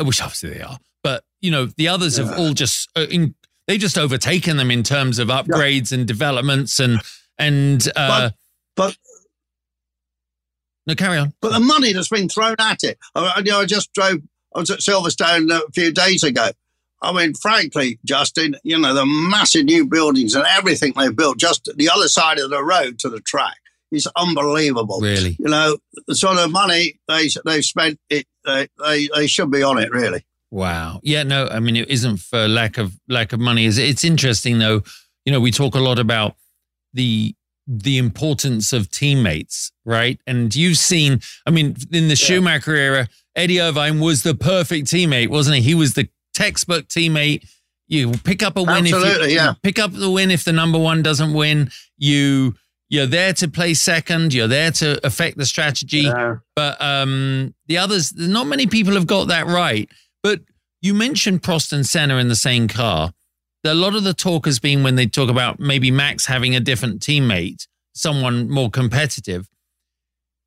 [0.00, 3.36] uh, which obviously they are, but you know, the others have all just uh, in,
[3.68, 7.00] they've just overtaken them in terms of upgrades and developments and
[7.38, 8.34] and uh, but-
[10.86, 11.34] no, carry on.
[11.40, 12.98] But the money that's been thrown at it.
[13.14, 14.20] I, I- you know, I just drove.
[14.54, 16.48] I was at Silverstone a few days ago.
[17.02, 21.68] I mean, frankly, Justin, you know, the massive new buildings and everything they've built just
[21.76, 23.56] the other side of the road to the track
[23.92, 25.00] is unbelievable.
[25.00, 25.76] Really, You know,
[26.08, 29.90] the sort of money they they've spent, it they, they they should be on it
[29.92, 30.24] really.
[30.50, 31.00] Wow.
[31.04, 33.66] Yeah, no, I mean it isn't for lack of lack of money.
[33.66, 34.82] Is it's interesting though.
[35.24, 36.36] You know, we talk a lot about
[36.94, 37.34] the
[37.68, 40.18] the importance of teammates, right?
[40.26, 45.28] And you've seen, I mean, in the Schumacher era, Eddie Irvine was the perfect teammate,
[45.28, 45.62] wasn't he?
[45.62, 47.46] He was the textbook teammate.
[47.86, 49.54] You pick up a win if Absolutely, you yeah.
[49.62, 51.70] pick up the win if the number one doesn't win.
[51.98, 52.54] You
[52.88, 54.32] you're there to play second.
[54.32, 56.10] You're there to affect the strategy
[56.56, 59.90] but um, the others, not many people have got that right.
[60.22, 60.40] But
[60.80, 63.12] you mentioned Prost and Senna in the same car.
[63.64, 66.60] A lot of the talk has been when they talk about maybe Max having a
[66.60, 69.48] different teammate, someone more competitive.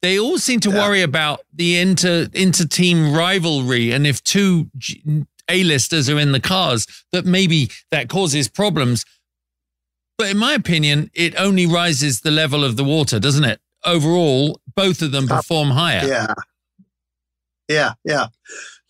[0.02, 0.78] They all seem to Yeah.
[0.80, 4.72] worry about the inter inter team rivalry, and if two
[5.50, 9.06] A listers are in the cars, that maybe that causes problems.
[10.18, 13.60] But in my opinion, it only rises the level of the water, doesn't it?
[13.84, 16.08] Overall, both of them perform higher.
[16.08, 16.34] Yeah.
[17.68, 18.28] Yeah, yeah.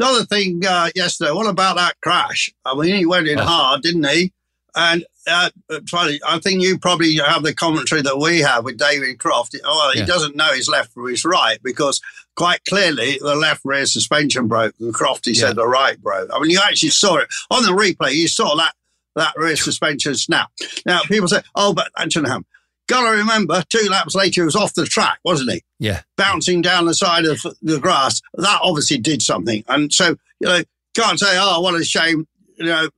[0.01, 2.49] The other thing uh, yesterday, what about that crash?
[2.65, 3.43] I mean, he went in Oh.
[3.43, 4.33] hard, didn't he?
[4.75, 5.51] And uh,
[5.87, 9.55] funny, I think you probably have the commentary that we have with David Croft.
[9.63, 10.05] Well, he Yeah.
[10.07, 12.01] doesn't know his left from his right because
[12.35, 15.41] quite clearly the left rear suspension broke and Crofty Yeah.
[15.49, 16.31] said the right broke.
[16.33, 18.15] I mean, you actually saw it on the replay.
[18.15, 18.73] You saw that
[19.15, 20.49] that rear suspension snap.
[20.83, 22.43] Now, people say, oh, but Antonham,
[22.87, 25.63] got to remember, two laps later, he was off the track, wasn't he?
[25.79, 26.01] Yeah.
[26.17, 29.63] bouncing down the side of the grass, that obviously did something.
[29.67, 30.61] And so, you know,
[30.95, 32.89] can't say, oh, what a shame, you know,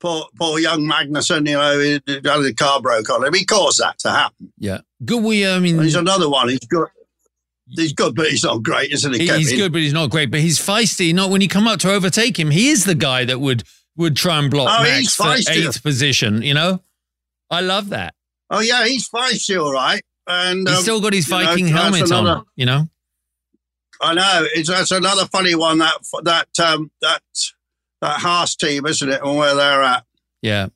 [0.00, 3.34] poor, poor young Magnussen, you know, he- he- the car broke on him.
[3.34, 4.52] He caused that to happen.
[4.58, 4.80] Yeah.
[5.04, 5.22] Good.
[5.22, 6.48] We, um, I mean, He's another one.
[6.48, 6.88] He's good.
[7.70, 9.26] He's good, but he's not great, isn't he?
[9.26, 9.40] Kevin?
[9.40, 10.30] he's good, but he's not great.
[10.30, 11.14] But he's feisty.
[11.14, 13.62] Not when you come up to overtake him, he is the guy that would
[13.96, 16.42] would try and block Oh, Max he's for eighth position.
[16.42, 16.82] You know,
[17.50, 18.14] I love that.
[18.50, 20.02] Oh, yeah, he's feisty, all right.
[20.26, 22.44] And He's um, still got his you know, Viking helmet on.
[22.56, 22.88] You know,
[24.00, 27.22] I know it's that's another funny one that that um, that
[28.00, 29.20] that Haas team, isn't it?
[29.22, 30.04] And where they're at.
[30.40, 30.66] yeah,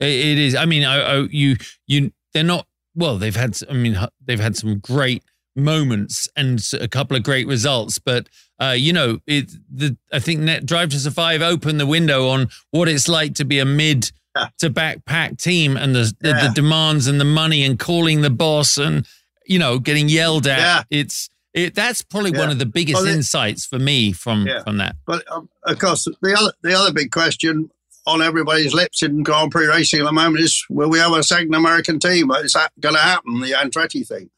[0.00, 0.54] it, it is.
[0.54, 1.56] I mean, I, I, you
[1.86, 2.66] you they're not.
[2.94, 3.58] Well, they've had.
[3.68, 5.24] I mean, they've had some great
[5.56, 8.28] moments and a couple of great results, but.
[8.60, 9.52] Uh, you know, it.
[9.72, 13.44] The I think Net Drive to Survive opened the window on what it's like to
[13.44, 14.10] be a mid.
[14.58, 16.48] To backpack team and the, the Yeah.
[16.48, 19.06] the demands and the money and calling the boss and
[19.46, 20.58] you know getting yelled at.
[20.58, 20.82] Yeah.
[20.90, 21.74] It's it.
[21.74, 24.62] That's probably one of the biggest Well, insights for me from Yeah.
[24.62, 24.96] from that.
[25.06, 27.70] But um, of course, the other the other big question
[28.06, 31.22] on everybody's lips in Grand Prix racing at the moment is: Will we have a
[31.22, 32.30] second American team?
[32.30, 33.40] Is that going to happen?
[33.40, 34.30] The Andretti thing,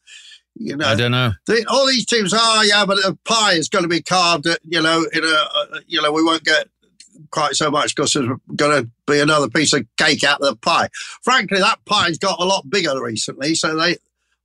[0.55, 0.87] you know.
[0.87, 1.31] I don't know.
[1.45, 4.45] the, all these teams, oh yeah, but the pie is going to be carved.
[4.47, 6.67] At, you know, in a uh, you know, we won't get
[7.31, 10.55] quite so much because there's going to be another piece of cake out of the
[10.55, 10.89] pie.
[11.23, 13.97] Frankly, that pie's got a lot bigger recently, so they.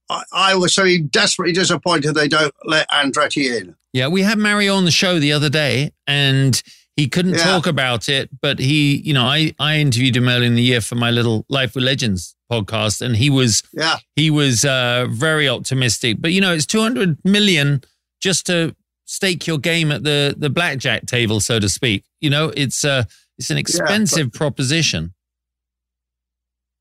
[0.09, 3.75] I, I was so desperately disappointed they don't let Andretti in.
[3.93, 6.63] Yeah, we had Mario on the show the other day, and
[6.95, 7.43] he couldn't Yeah.
[7.45, 8.31] talk about it.
[8.41, 11.45] But he, you know, I I interviewed him early in the year for my little
[11.49, 16.19] Life with Legends podcast, and he was Yeah, he was uh, very optimistic.
[16.21, 17.83] But you know, it's two hundred million
[18.21, 18.77] just to
[19.07, 22.05] stake your game at the the blackjack table, so to speak.
[22.21, 23.05] You know, it's uh
[23.39, 25.15] it's an expensive proposition.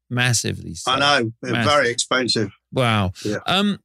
[0.10, 0.70] Massively.
[0.70, 0.84] These.
[0.88, 1.32] I know.
[1.42, 1.72] Massive.
[1.72, 2.52] very expensive.
[2.72, 3.14] Wow.
[3.24, 3.38] Yeah.
[3.46, 3.80] Um,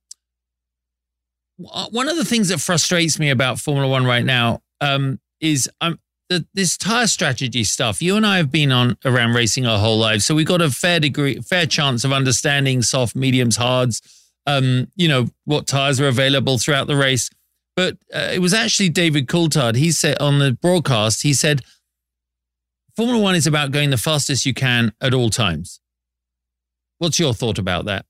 [1.56, 5.98] one of the things that frustrates me about Formula One right now um, is um,
[6.28, 8.00] the, this tire strategy stuff.
[8.00, 10.70] You and I have been on around racing our whole lives, so we got a
[10.70, 14.00] fair degree, fair chance of understanding soft, mediums, hards.
[14.46, 17.28] Um, you know what tires are available throughout the race.
[17.76, 19.76] But uh, it was actually David Coulthard.
[19.76, 21.62] He said on the broadcast, he said,
[22.96, 25.80] "Formula One is about going the fastest you can at all times."
[26.98, 28.04] What's your thought about that?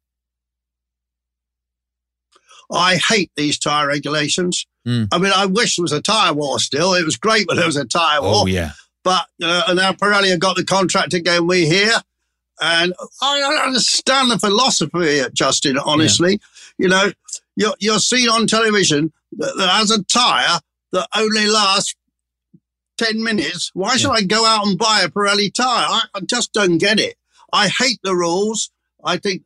[2.73, 4.67] I hate these tyre regulations.
[4.87, 5.09] Mm.
[5.13, 6.95] I mean, I wish there was a tyre war still.
[6.95, 8.33] It was great when there was a tyre war.
[8.35, 8.73] Oh yeah.
[9.03, 11.47] But you know, and now Pirelli have got the contract again.
[11.47, 11.97] We here,
[12.61, 12.93] and
[13.23, 15.79] I don't understand the philosophy, Justin.
[15.79, 16.41] Honestly,
[16.79, 17.13] you know,
[17.57, 20.61] you're you're seen on television that, that has a tyre
[20.93, 21.95] that only lasts
[22.99, 23.71] ten minutes.
[23.75, 24.17] Why should Yeah.
[24.17, 25.87] I go out and buy a Pirelli tyre?
[25.89, 27.17] I, I just don't get it.
[27.53, 28.71] I hate the rules.
[29.05, 29.43] I think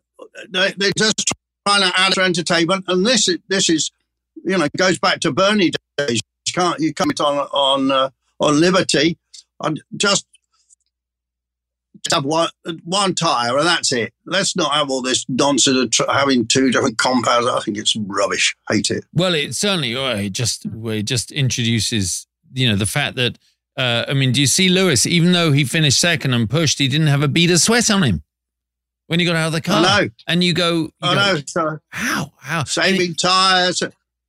[0.50, 1.32] they, they're just
[1.66, 3.90] trying to add to entertainment, and this is this is,
[4.44, 6.20] you know, goes back to Bernie days.
[6.46, 9.18] You can't you come on on uh, on Liberty.
[9.62, 10.26] I just
[12.12, 12.48] have one
[12.84, 14.12] one tire and that's it.
[14.26, 17.46] Let's not have all this nonsense of tr- having two different compounds.
[17.46, 18.54] I think it's rubbish.
[18.70, 19.04] Hate it.
[19.12, 23.38] Well, it certainly well, it just well, it just introduces you know the fact that
[23.76, 25.04] uh, I mean, do you see Lewis?
[25.06, 28.02] Even though he finished second and pushed, he didn't have a bead of sweat on
[28.04, 28.22] him
[29.08, 29.84] when he got out of the car.
[29.84, 30.08] I know.
[30.28, 31.40] And you go, you I go, know.
[31.46, 33.82] So how how And saving it- tires.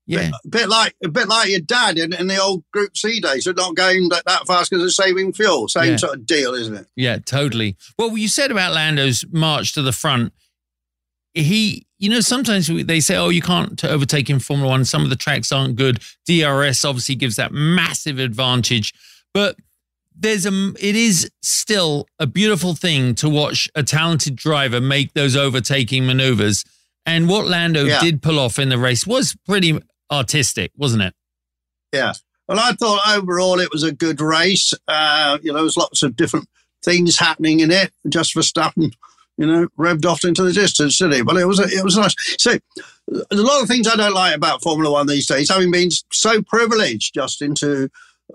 [0.08, 3.20] Yeah, A bit like a bit like your dad in, in the old Group C
[3.20, 3.46] days.
[3.46, 5.68] They're not going that, that fast because they're saving fuel.
[5.68, 5.98] Same Yeah.
[5.98, 6.88] sort of deal, isn't it?
[6.96, 7.76] yeah, totally.
[7.98, 10.32] Well, you said about Lando's march to the front.
[11.34, 14.86] He, you know, sometimes they say, "Oh, you can't overtake in Formula One.
[14.86, 18.94] Some of the tracks aren't good." DRS obviously gives that massive advantage,
[19.34, 19.58] but
[20.18, 25.36] there's a it is still a beautiful thing to watch a talented driver make those
[25.36, 26.64] overtaking maneuvers
[27.06, 28.00] and what lando Yeah.
[28.00, 29.78] did pull off in the race was pretty
[30.12, 31.14] artistic wasn't it
[31.92, 32.14] Yeah.
[32.48, 34.74] Well, I thought overall it was a good race.
[34.88, 36.48] Uh, you know, there was lots of different
[36.84, 37.92] things happening in it.
[38.08, 38.94] Just for Verstappen,
[39.38, 41.22] you know, revved off into the distance, didn't he?
[41.24, 42.16] But it was it was nice.
[42.38, 42.60] So
[43.08, 45.50] there's a lot of things I don't like about Formula One these days.
[45.50, 47.90] Having been so privileged, Justin, to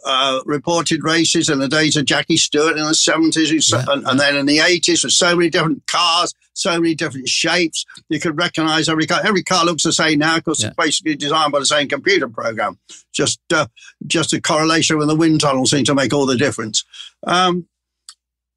[0.05, 3.85] uh, reported races in the days of Jackie Stewart in the 70s Yeah.
[3.93, 7.85] and, and then in the 80s with so many different cars, so many different shapes.
[8.09, 9.21] You could recognize every car.
[9.25, 10.69] Every car looks the same now because Yeah.
[10.69, 12.79] it's basically designed by the same computer program.
[13.13, 13.67] Just uh,
[14.07, 16.85] just a correlation with the wind tunnel seemed to make all the difference.
[17.27, 17.67] Um,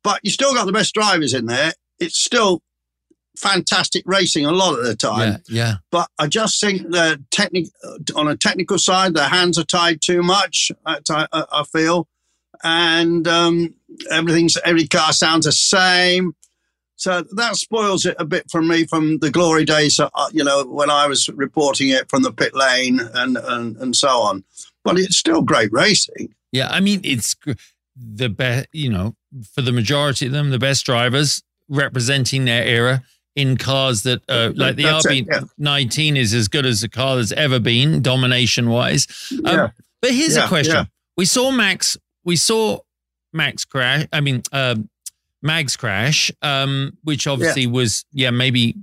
[0.03, 1.73] but you still got the best drivers in there.
[1.99, 2.61] It's still
[3.37, 5.41] fantastic racing a lot of the time.
[5.49, 7.67] yeah yeah But I just think the technic
[8.15, 10.71] on a technical side, their hands are tied too much.
[10.85, 12.07] I, I, I feel,
[12.63, 13.73] and um,
[14.11, 16.35] everything's every car sounds the same.
[16.95, 20.63] So that spoils it a bit for me from the glory days, uh, you know,
[20.63, 24.43] when I was reporting it from the pit lane and, and, and so on.
[24.83, 26.33] But it's still great racing.
[26.51, 27.35] Yeah, I mean it's
[27.95, 29.15] the best, you know,
[29.53, 33.03] for the majority of them, the best drivers representing their era
[33.35, 37.31] in cars that, uh, like the That's RB19 is as good as a car that's
[37.31, 39.07] ever been, domination wise.
[39.43, 39.69] Um, Yeah.
[40.01, 40.85] But here's a question: yeah.
[41.15, 42.79] We saw Max, we saw
[43.31, 44.07] Max crash.
[44.11, 44.89] I mean, um
[45.41, 48.75] Mag's crash, um, which obviously was, yeah, maybe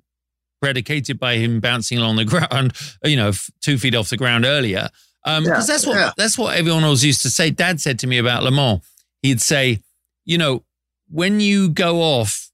[0.61, 3.33] predicated by him bouncing along the ground, you know,
[3.63, 4.91] two feet off the ground earlier.
[5.25, 6.13] Um, Yeah, because that's what yeah.
[6.17, 7.51] that's what everyone always used to say.
[7.51, 8.81] Dad said to me about Le Mans.
[9.23, 9.81] He'd say,
[10.25, 10.65] you know,
[11.11, 12.50] when you go off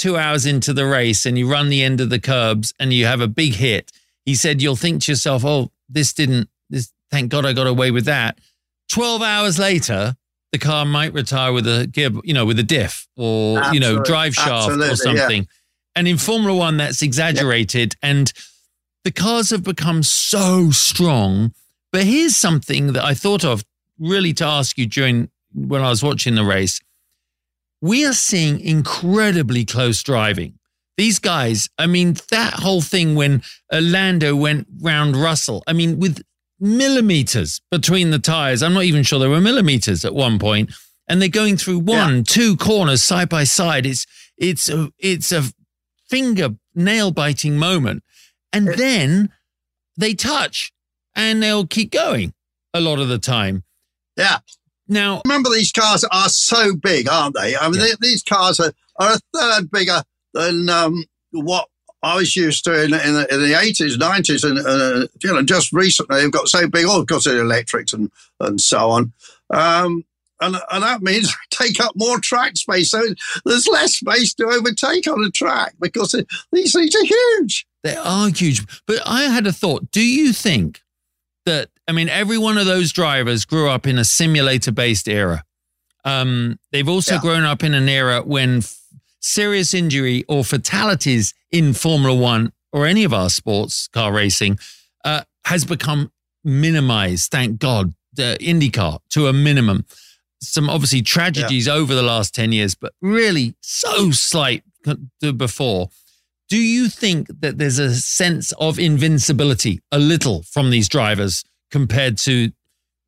[0.00, 3.04] two hours into the race and you run the end of the curbs and you
[3.04, 3.92] have a big hit,
[4.24, 6.48] he said you'll think to yourself, "Oh, this didn't.
[6.70, 8.38] This thank God I got away with that."
[8.90, 10.16] Twelve hours later,
[10.52, 14.02] the car might retire with a gear, you know, with a diff or you know,
[14.02, 14.94] drive shaft or absolutely, yeah.
[15.20, 15.48] something.
[15.94, 18.32] And in Formula One, that's exaggerated, and
[19.04, 21.52] the cars have become so strong.
[21.92, 23.64] But here's something that I thought of
[23.98, 26.80] really to ask you during when I was watching the race.
[27.80, 30.58] We are seeing incredibly close driving.
[30.96, 35.98] These guys, I mean, that whole thing when uh, Lando went round Russell, I mean,
[35.98, 36.22] with
[36.58, 40.72] millimeters between the tires, I'm not even sure there were millimeters at one point,
[41.08, 43.86] and they're going through one, two corners side by side.
[43.86, 44.06] It's
[44.36, 45.44] it's a it's a
[46.10, 48.02] finger nail biting moment,
[48.52, 49.30] and then
[49.96, 50.70] they touch
[51.16, 52.34] and they'll keep going
[52.74, 53.64] a lot of the time.
[54.16, 54.38] Yeah.
[54.90, 57.56] Now, Remember, these cars are so big, aren't they?
[57.56, 57.86] I mean, Yeah.
[58.00, 60.02] they, these cars are, are a third bigger
[60.34, 61.68] than um, what
[62.02, 65.42] I was used to in, in, the, in the 80s, 90s, and uh, you know,
[65.42, 68.10] just recently they've got so big, all because of the electrics and,
[68.40, 69.12] and so on.
[69.50, 70.04] Um,
[70.40, 72.90] and, and that means take up more track space.
[72.90, 73.02] So
[73.44, 76.12] there's less space to overtake on a track because
[76.52, 77.66] these things are huge.
[77.84, 78.66] They are huge.
[78.86, 79.90] But I had a thought.
[79.90, 80.82] Do you think
[81.46, 85.44] that, I mean, every one of those drivers grew up in a simulator based era?
[86.04, 87.20] Um, they've also yeah.
[87.20, 88.80] grown up in an era when f-
[89.20, 94.58] serious injury or fatalities in Formula One or any of our sports car racing
[95.04, 96.12] uh, has become
[96.44, 99.84] minimized, thank God, the IndyCar to a minimum.
[100.42, 101.74] Some obviously tragedies yeah.
[101.74, 104.64] over the last 10 years, but really so slight
[105.36, 105.90] before.
[106.48, 112.18] Do you think that there's a sense of invincibility a little from these drivers compared
[112.18, 112.50] to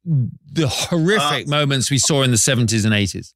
[0.05, 3.35] the horrific uh, moments we saw in the 70s and 80s?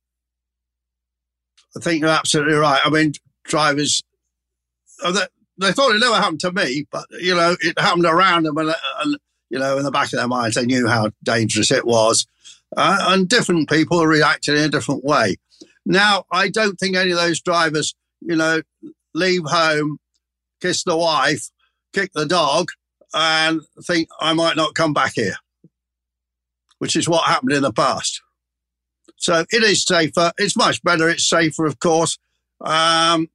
[1.76, 2.80] I think you're absolutely right.
[2.84, 3.12] I mean,
[3.44, 4.02] drivers,
[5.04, 5.26] uh, they,
[5.58, 8.56] they thought it never happened to me, but, you know, it happened around them.
[8.56, 9.18] And, and
[9.50, 12.26] you know, in the back of their minds, they knew how dangerous it was.
[12.76, 15.36] Uh, and different people reacted in a different way.
[15.84, 18.62] Now, I don't think any of those drivers, you know,
[19.14, 19.98] leave home,
[20.60, 21.50] kiss the wife,
[21.92, 22.70] kick the dog,
[23.14, 25.36] and think I might not come back here,
[26.78, 28.20] which is what happened in the past.
[29.16, 30.32] So it is safer.
[30.38, 31.08] It's much better.
[31.08, 32.18] It's safer, of course.
[32.60, 33.28] Um,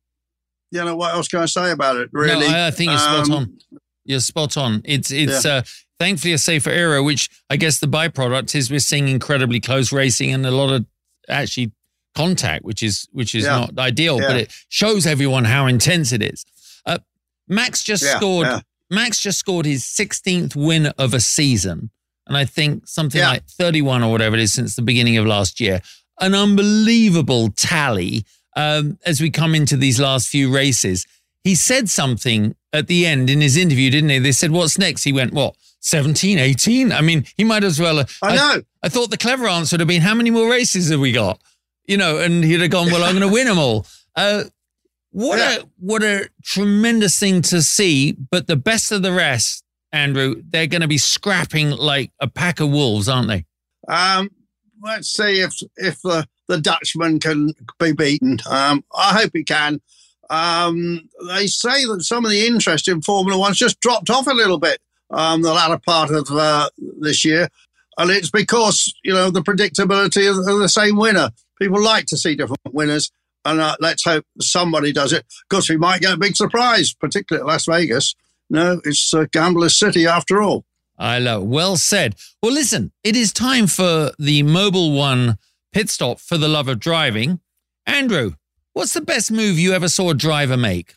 [0.71, 2.09] you know what else can I say about it?
[2.13, 3.57] Really, no, I think you're um, spot on.
[4.05, 4.81] You're spot on.
[4.85, 5.51] It's it's yeah.
[5.51, 5.61] uh,
[5.99, 10.31] thankfully a safer era, which I guess the byproduct is we're seeing incredibly close racing
[10.33, 10.85] and a lot of
[11.27, 11.73] actually
[12.15, 13.59] contact, which is which is yeah.
[13.59, 14.27] not ideal, yeah.
[14.27, 16.45] but it shows everyone how intense it is.
[16.85, 16.99] Uh,
[17.47, 18.47] Max just scored.
[18.91, 21.89] Max just scored his 16th win of a season,
[22.27, 25.59] and I think something like 31 or whatever it is since the beginning of last
[25.59, 25.81] year.
[26.19, 28.25] An unbelievable tally
[28.55, 31.07] um, as we come into these last few races.
[31.43, 34.19] He said something at the end in his interview, didn't he?
[34.19, 35.03] They said, What's next?
[35.03, 36.91] He went, What, 17, 18?
[36.91, 37.99] I mean, he might as well.
[37.99, 38.41] Uh, I know.
[38.43, 41.11] I, I, thought the clever answer would have been, How many more races have we
[41.11, 41.41] got?
[41.87, 43.87] You know, and he'd have gone, Well, I'm going to win them all.
[44.15, 44.43] Uh,
[45.11, 45.57] what yeah.
[45.57, 48.13] a what a tremendous thing to see!
[48.13, 52.59] But the best of the rest, Andrew, they're going to be scrapping like a pack
[52.59, 53.45] of wolves, aren't they?
[53.87, 54.29] Um,
[54.83, 58.39] let's see if if the the Dutchman can be beaten.
[58.49, 59.81] Um, I hope he can.
[60.29, 64.33] Um, they say that some of the interest in Formula One's just dropped off a
[64.33, 64.79] little bit
[65.11, 67.49] um, the latter part of uh, this year.
[67.97, 71.31] And it's because, you know, the predictability of, of, the same winner.
[71.61, 73.11] People like to see different winners.
[73.43, 75.25] And uh, let's hope somebody does it.
[75.49, 78.15] Because we might get a big surprise, particularly at Las Vegas.
[78.49, 80.65] No, it's a gambler's city after all.
[80.97, 81.43] I love.
[81.43, 82.15] Well said.
[82.43, 85.37] Well, listen, it is time for the Mobil One
[85.71, 87.39] pit stop for the love of driving.
[87.87, 88.33] Andrew,
[88.73, 90.95] What's the best move you ever saw a driver make?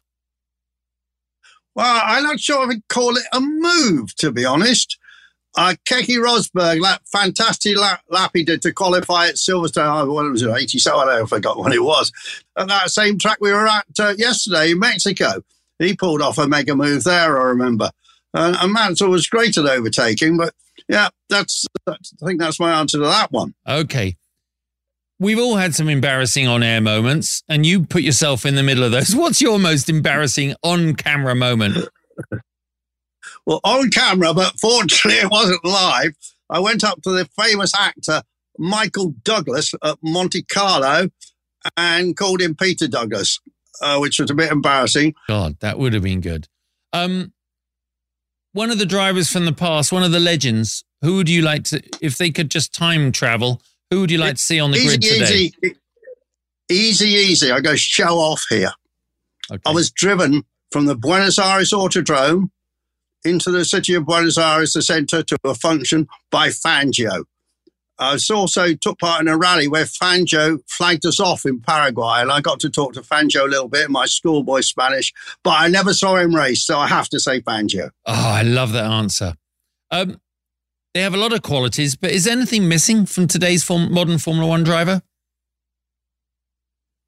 [1.75, 4.97] Well, I'm not sure I'd call it a move, to be honest.
[5.57, 10.43] Uh, Keke Rosberg, that fantastic lap, lap, he did to qualify at Silverstone, what was
[10.43, 10.99] it, 87?
[10.99, 12.13] I don't forgot when it was.
[12.57, 15.43] At that same track we were at uh, yesterday in Mexico.
[15.79, 17.91] He pulled off a mega move there, I remember.
[18.33, 20.55] Uh, and Mansell was great at overtaking, but
[20.89, 23.55] yeah, that's, that's I think that's my answer to that one.
[23.69, 24.17] Okay
[25.19, 28.85] we've all had some embarrassing on air moments, and you put yourself in the middle
[28.85, 29.15] of those.
[29.17, 31.89] What's your most embarrassing on camera moment?
[33.47, 36.15] Well, on camera, but fortunately it wasn't live.
[36.51, 38.23] I went up to the famous actor
[38.59, 41.11] Michael Douglas at Monte Carlo
[41.77, 43.41] and called him Peter Douglas,
[43.83, 45.15] uh, which was a bit embarrassing.
[45.29, 46.49] God, that would have been good.
[46.93, 47.33] Um,
[48.53, 51.65] one of the drivers from the past, one of the legends, who would you like
[51.65, 53.61] to, if they could just time travel,
[53.91, 55.35] who would you like to see on the easy, grid today?
[55.35, 55.77] Easy,
[56.71, 57.51] easy, easy.
[57.51, 58.73] I go show off here.
[59.51, 59.61] Okay.
[59.67, 62.51] I was driven from the Buenos Aires Autodrome
[63.25, 67.25] into the city of Buenos Aires, the centre, to a function by Fangio.
[67.99, 72.33] I also took part in a rally where Fangio flagged us off in Paraguay, and
[72.33, 75.13] I got to talk to Fangio a little bit in my schoolboy Spanish,
[75.45, 77.91] but I never saw him race, so I have to say Fangio.
[78.05, 79.35] Oh, I love that answer.
[79.93, 80.21] Um,
[80.93, 84.49] they have a lot of qualities, but is anything missing from today's form, modern Formula
[84.49, 85.03] One driver?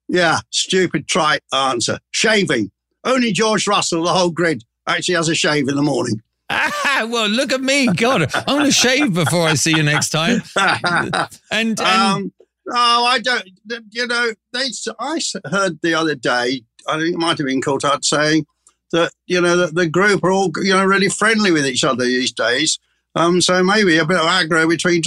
[0.09, 1.99] Yeah, stupid trite answer.
[2.13, 2.71] Shaving.
[3.03, 6.23] Only George Russell, the whole grid, actually has a shave in the morning.
[6.49, 7.89] Ah, well, look at me.
[7.89, 10.43] God, I'm going to shave before I see you next time.
[10.57, 12.33] And, and um,
[12.71, 13.49] oh, I don't,
[13.91, 14.69] you know, they,
[15.01, 15.21] I
[15.51, 18.47] heard the other day, I think it might have been Coulthard saying
[18.93, 22.05] that, you know, that the group are all, you know, really friendly with each other
[22.05, 22.79] these days.
[23.17, 25.03] Um, so maybe a bit of aggro between.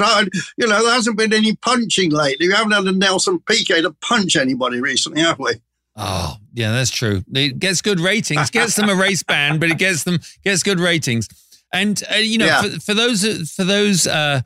[0.57, 2.47] You know, there hasn't been any punching lately.
[2.47, 5.53] We haven't had a Nelson Piquet to punch anybody recently, have we?
[5.95, 7.23] Oh, yeah, that's true.
[7.33, 10.77] It gets good ratings, gets them a race ban, but it gets them gets good
[10.77, 11.29] ratings.
[11.71, 12.63] And uh, you know, yeah.
[12.63, 14.41] for, for, those for those uh,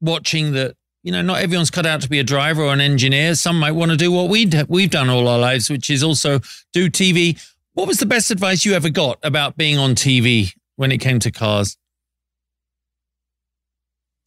[0.00, 3.34] watching that you know, not everyone's cut out to be a driver or an engineer.
[3.34, 6.38] Some might want to do what we we've done all our lives, which is also
[6.72, 7.38] do TV.
[7.74, 11.18] What was the best advice you ever got about being on TV when it came
[11.18, 11.76] to cars?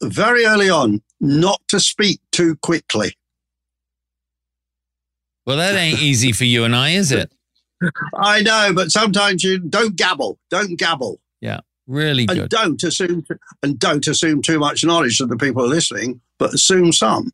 [0.04, 3.18] Very early on, not to speak too quickly.
[5.46, 7.32] Well, that ain't easy for you and I, is it?
[8.16, 10.40] I know, but sometimes you don't gabble.
[10.50, 11.20] Don't gabble.
[11.42, 12.38] Yeah, really good.
[12.40, 13.26] And don't assume
[13.62, 17.32] and don't assume too much knowledge of the people listening, but assume some.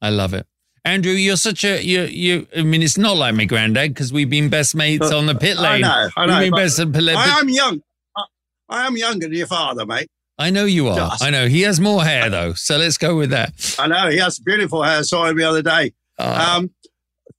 [0.00, 0.46] I love it.
[0.84, 2.46] Andrew, you're such a you you.
[2.56, 5.34] I mean, it's not like my granddad because we've been best mates but, on the
[5.34, 5.82] pit lane.
[5.84, 6.40] I know, I know.
[6.40, 7.16] We've been best pit lane.
[7.16, 7.82] I am young.
[8.14, 8.24] I,
[8.68, 10.08] I, am younger than your father, mate.
[10.36, 10.96] I know you are.
[10.96, 11.24] Just.
[11.24, 13.76] I know he has more hair though, so let's go with that.
[13.78, 15.02] I know he has beautiful hair.
[15.04, 15.94] Saw him the other day.
[16.18, 16.70] Uh, um,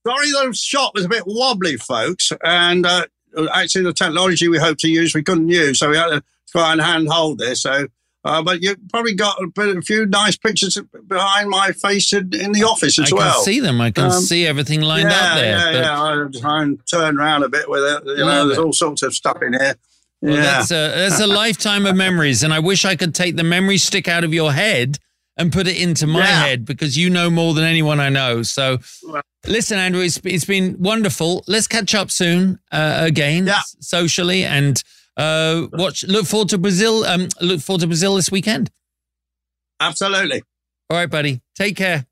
[0.06, 3.06] sorry, the shot was a bit wobbly, folks, and uh,
[3.54, 6.72] actually the technology we hoped to use we couldn't use, so we had to try
[6.72, 7.62] and handhold this.
[7.62, 7.88] So
[8.26, 12.34] uh, but you probably got a, bit, a, few nice pictures behind my face in,
[12.34, 13.30] in the office as I well.
[13.30, 13.80] I can see them.
[13.80, 15.46] I can um, see everything lined yeah, up there.
[15.46, 15.84] Yeah, but...
[15.84, 16.04] yeah.
[16.04, 18.18] I try and turn around a bit with it.
[18.18, 19.76] You know, there's all sorts of stuff in here.
[20.22, 20.42] Well, yeah.
[20.42, 23.78] that's a, that's a lifetime of memories, and I wish I could take the memory
[23.78, 24.98] stick out of your head
[25.38, 26.44] and put it into my yeah.
[26.44, 28.42] head because you know more than anyone I know.
[28.44, 28.78] So,
[29.46, 31.44] listen, Andrew, it's, it's been wonderful.
[31.48, 33.62] Let's catch up soon uh, again, yeah.
[33.80, 34.82] socially, and
[35.18, 36.04] uh, watch.
[36.06, 37.04] Look forward to Brazil.
[37.06, 38.72] Um, look forward to Brazil this weekend.
[39.80, 40.42] Absolutely.
[40.90, 41.42] All right, buddy.
[41.56, 42.06] Take care.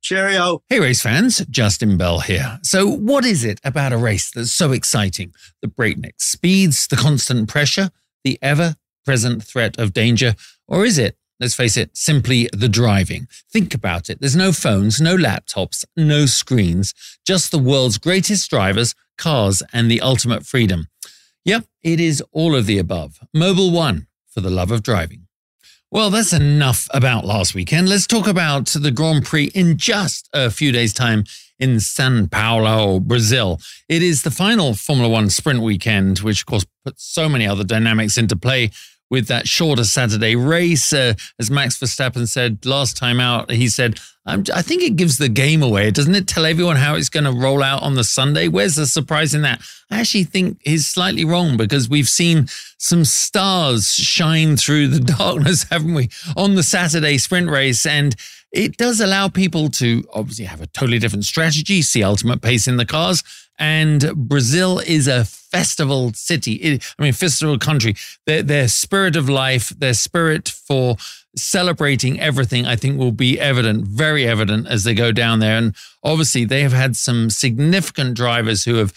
[0.00, 0.62] Cheerio.
[0.68, 1.44] Hey, race fans.
[1.50, 2.58] Justin Bell here.
[2.62, 5.34] So, what is it about a race that's so exciting?
[5.60, 7.90] The breakneck speeds, the constant pressure,
[8.24, 10.34] the ever present threat of danger?
[10.66, 13.28] Or is it, let's face it, simply the driving?
[13.50, 14.20] Think about it.
[14.20, 16.94] There's no phones, no laptops, no screens,
[17.26, 20.88] just the world's greatest drivers, cars, and the ultimate freedom.
[21.44, 23.20] Yep, it is all of the above.
[23.34, 25.26] Mobil One for the love of driving.
[25.90, 27.88] Well, that's enough about last weekend.
[27.88, 31.24] Let's talk about the Grand Prix in just a few days' time
[31.58, 33.58] in Sao Paulo, Brazil.
[33.88, 37.64] It is the final Formula One sprint weekend, which, of course, puts so many other
[37.64, 38.70] dynamics into play
[39.10, 40.92] with that shorter Saturday race.
[40.92, 45.30] Uh, as Max Verstappen said last time out, he said, I think it gives the
[45.30, 45.90] game away.
[45.90, 48.46] Doesn't it tell everyone how it's going to roll out on the Sunday?
[48.48, 49.62] Where's the surprise in that?
[49.90, 52.46] I actually think he's slightly wrong because we've seen
[52.76, 57.86] some stars shine through the darkness, haven't we, on the Saturday sprint race.
[57.86, 58.14] And
[58.52, 62.76] it does allow people to obviously have a totally different strategy, see ultimate pace in
[62.76, 63.22] the cars.
[63.58, 66.80] And Brazil is a festival city.
[66.98, 67.96] I mean, festival country.
[68.26, 70.96] Their, their spirit of life, their spirit for
[71.36, 75.56] celebrating everything, I think will be evident, very evident as they go down there.
[75.56, 78.92] And obviously, they have had some significant drivers who have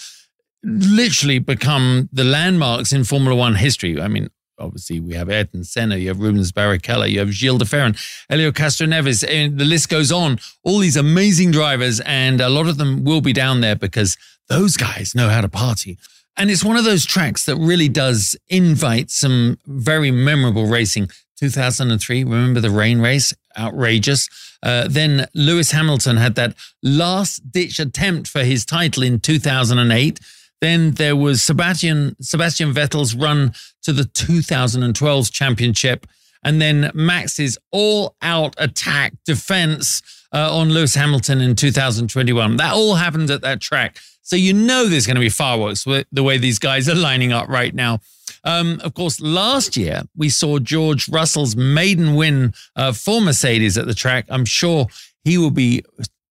[0.63, 3.99] literally become the landmarks in Formula One history.
[3.99, 7.65] I mean, obviously, we have Ayrton Senna, you have Rubens Barrichello, you have Gil de
[7.65, 7.97] Ferran,
[8.29, 10.39] Helio Castroneves, and the list goes on.
[10.63, 14.17] All these amazing drivers, and a lot of them will be down there because
[14.51, 15.97] those guys know how to party.
[16.35, 21.09] And it's one of those tracks that really does invite some very memorable racing.
[21.39, 23.33] 2003, remember the rain race?
[23.57, 24.27] Outrageous.
[24.61, 30.19] Uh, then Lewis Hamilton had that last ditch attempt for his title in 2008.
[30.59, 36.05] Then there was Sebastian, Sebastian Vettel's run to the 2012 championship.
[36.43, 40.01] And then Max's all out attack defense
[40.33, 42.57] uh, on Lewis Hamilton in 2021.
[42.57, 43.97] That all happened at that track.
[44.21, 47.31] So you know there's going to be fireworks with the way these guys are lining
[47.31, 47.99] up right now.
[48.43, 53.87] Um, of course, last year we saw George Russell's maiden win uh, for Mercedes at
[53.87, 54.25] the track.
[54.29, 54.87] I'm sure
[55.23, 55.83] he will be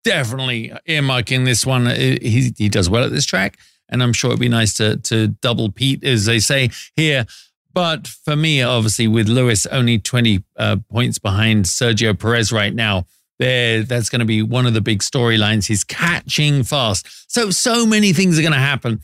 [0.02, 1.86] definitely earmarking this one.
[1.86, 3.58] Uh, he, he does well at this track,
[3.88, 7.26] and I'm sure it'd be nice to to double Pete, as they say here.
[7.72, 13.06] But for me, obviously, with Lewis only 20 uh, points behind Sergio Perez right now,
[13.38, 15.66] there that's going to be one of the big storylines.
[15.66, 17.30] He's catching fast.
[17.30, 19.00] So, so many things are going to happen.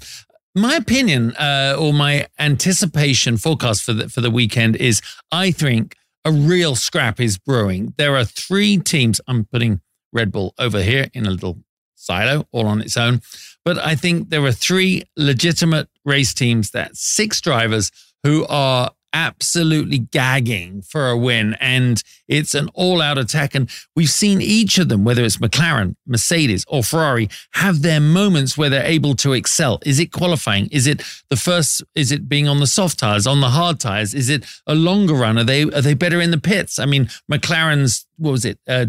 [0.54, 5.00] My opinion uh, or my anticipation forecast for the, for the weekend is
[5.30, 7.94] I think a real scrap is brewing.
[7.98, 9.20] There are three teams.
[9.28, 9.80] I'm putting
[10.12, 11.58] Red Bull over here in a little
[11.94, 13.20] silo all on its own.
[13.64, 17.90] But I think there are three legitimate race teams that six drivers
[18.26, 21.56] who are absolutely gagging for a win.
[21.60, 23.54] And it's an all out attack.
[23.54, 28.58] And we've seen each of them, whether it's McLaren, Mercedes, or Ferrari, have their moments
[28.58, 29.78] where they're able to excel.
[29.86, 30.66] Is it qualifying?
[30.72, 31.84] Is it the first?
[31.94, 34.12] Is it being on the soft tires, on the hard tires?
[34.12, 35.38] Is it a longer run?
[35.38, 36.80] Are they are they better in the pits?
[36.80, 38.58] I mean, McLaren's what was it?
[38.66, 38.86] Uh,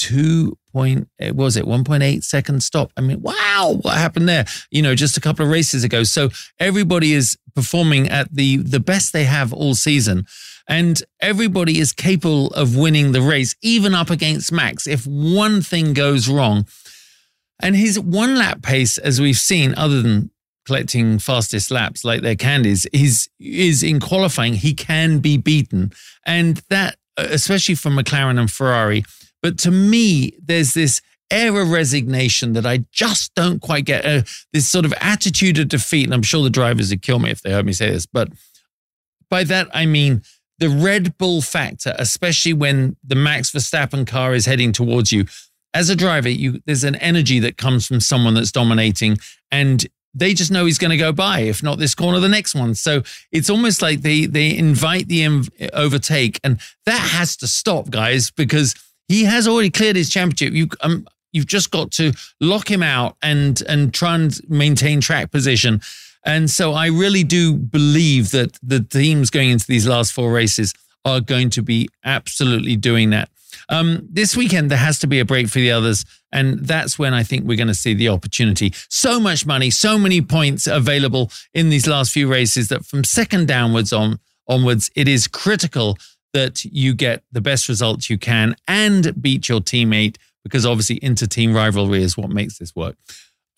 [0.00, 2.90] two point eh, it was it 1.8 second stop?
[2.96, 4.46] I mean wow what happened there?
[4.70, 6.04] You know just a couple of races ago.
[6.04, 10.26] So everybody is performing at the the best they have all season.
[10.66, 15.92] And everybody is capable of winning the race even up against max if one thing
[15.92, 16.66] goes wrong.
[17.62, 20.30] And his one lap pace as we've seen other than
[20.66, 24.54] collecting fastest laps like their candies is is in qualifying.
[24.54, 25.92] He can be beaten.
[26.24, 29.04] And that especially from McLaren and Ferrari
[29.42, 34.04] but to me, there's this air of resignation that I just don't quite get.
[34.04, 34.22] Uh,
[34.52, 36.04] this sort of attitude of defeat.
[36.04, 38.06] And I'm sure the drivers would kill me if they heard me say this.
[38.06, 38.28] But
[39.28, 40.22] by that, I mean
[40.58, 45.26] the Red Bull factor, especially when the Max Verstappen car is heading towards you.
[45.72, 49.18] As a driver, you there's an energy that comes from someone that's dominating,
[49.52, 52.56] and they just know he's going to go by, if not this corner, the next
[52.56, 52.74] one.
[52.74, 58.32] So it's almost like they they invite the overtake, and that has to stop, guys,
[58.32, 58.74] because
[59.10, 60.54] he has already cleared his championship.
[60.54, 65.32] You um, you've just got to lock him out and and try and maintain track
[65.32, 65.80] position.
[66.24, 70.74] And so I really do believe that the teams going into these last four races
[71.04, 73.30] are going to be absolutely doing that.
[73.68, 76.04] Um, this weekend, there has to be a break for the others.
[76.30, 78.72] And that's when I think we're going to see the opportunity.
[78.88, 83.48] So much money, so many points available in these last few races that from second
[83.48, 85.96] downwards on onwards, it is critical
[86.32, 91.26] that you get the best results you can and beat your teammate because obviously inter
[91.26, 92.96] team rivalry is what makes this work.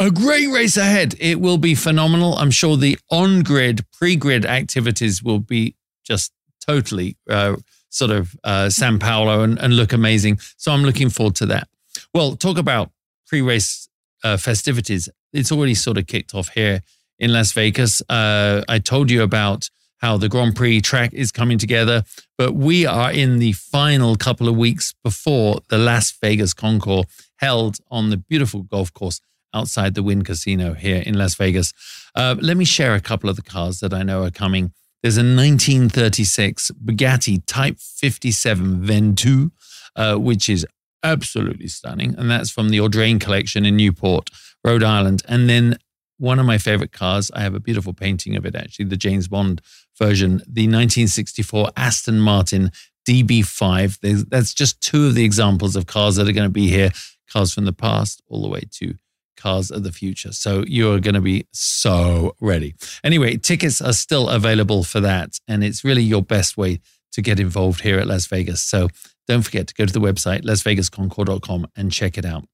[0.00, 1.14] A great race ahead.
[1.20, 2.34] It will be phenomenal.
[2.36, 6.32] I'm sure the on grid, pre grid activities will be just
[6.66, 7.56] totally uh,
[7.88, 10.40] sort of uh, San Paulo and, and, look amazing.
[10.56, 11.68] So I'm looking forward to that.
[12.12, 12.90] Well, talk about
[13.26, 13.88] pre race
[14.24, 15.08] uh, festivities.
[15.32, 16.80] It's already sort of kicked off here
[17.18, 18.02] in Las Vegas.
[18.08, 19.70] Uh, I told you about
[20.03, 22.03] how the Grand Prix track is coming together.
[22.36, 27.78] But we are in the final couple of weeks before the Las Vegas Concours held
[27.90, 29.20] on the beautiful golf course
[29.55, 31.72] outside the Wynn Casino here in Las Vegas.
[32.14, 34.72] Uh, let me share a couple of the cars that I know are coming.
[35.03, 39.50] There's a 1936 Bugatti Type 57 Ventoux,
[39.96, 40.66] uh, which is
[41.03, 42.14] absolutely stunning.
[42.16, 44.30] And that's from the Audrain collection in Newport,
[44.64, 45.22] Rhode Island.
[45.28, 45.78] And then
[46.22, 47.32] one of my favorite cars.
[47.34, 49.60] I have a beautiful painting of it, actually, the James Bond
[49.98, 52.70] version, the 1964 Aston Martin
[53.08, 53.98] DB5.
[54.00, 56.92] There's, that's just two of the examples of cars that are going to be here
[57.28, 58.94] cars from the past all the way to
[59.36, 60.30] cars of the future.
[60.30, 62.76] So you're going to be so ready.
[63.02, 65.40] Anyway, tickets are still available for that.
[65.48, 66.78] And it's really your best way
[67.12, 68.62] to get involved here at Las Vegas.
[68.62, 68.88] So
[69.26, 72.44] don't forget to go to the website, lasvegasconcours.com, and check it out.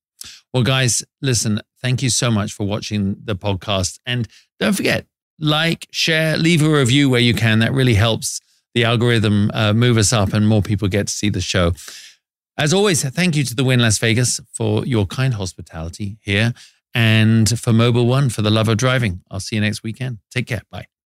[0.52, 3.98] Well, guys, listen, thank you so much for watching the podcast.
[4.06, 4.26] And
[4.58, 5.06] don't forget,
[5.38, 7.58] like, share, leave a review where you can.
[7.58, 8.40] That really helps
[8.74, 11.72] the algorithm uh, move us up and more people get to see the show.
[12.56, 16.54] As always, thank you to the Wynn Las Vegas for your kind hospitality here
[16.94, 19.22] and for Mobil One for the love of driving.
[19.30, 20.18] I'll see you next weekend.
[20.30, 20.62] Take care.
[20.70, 20.97] Bye.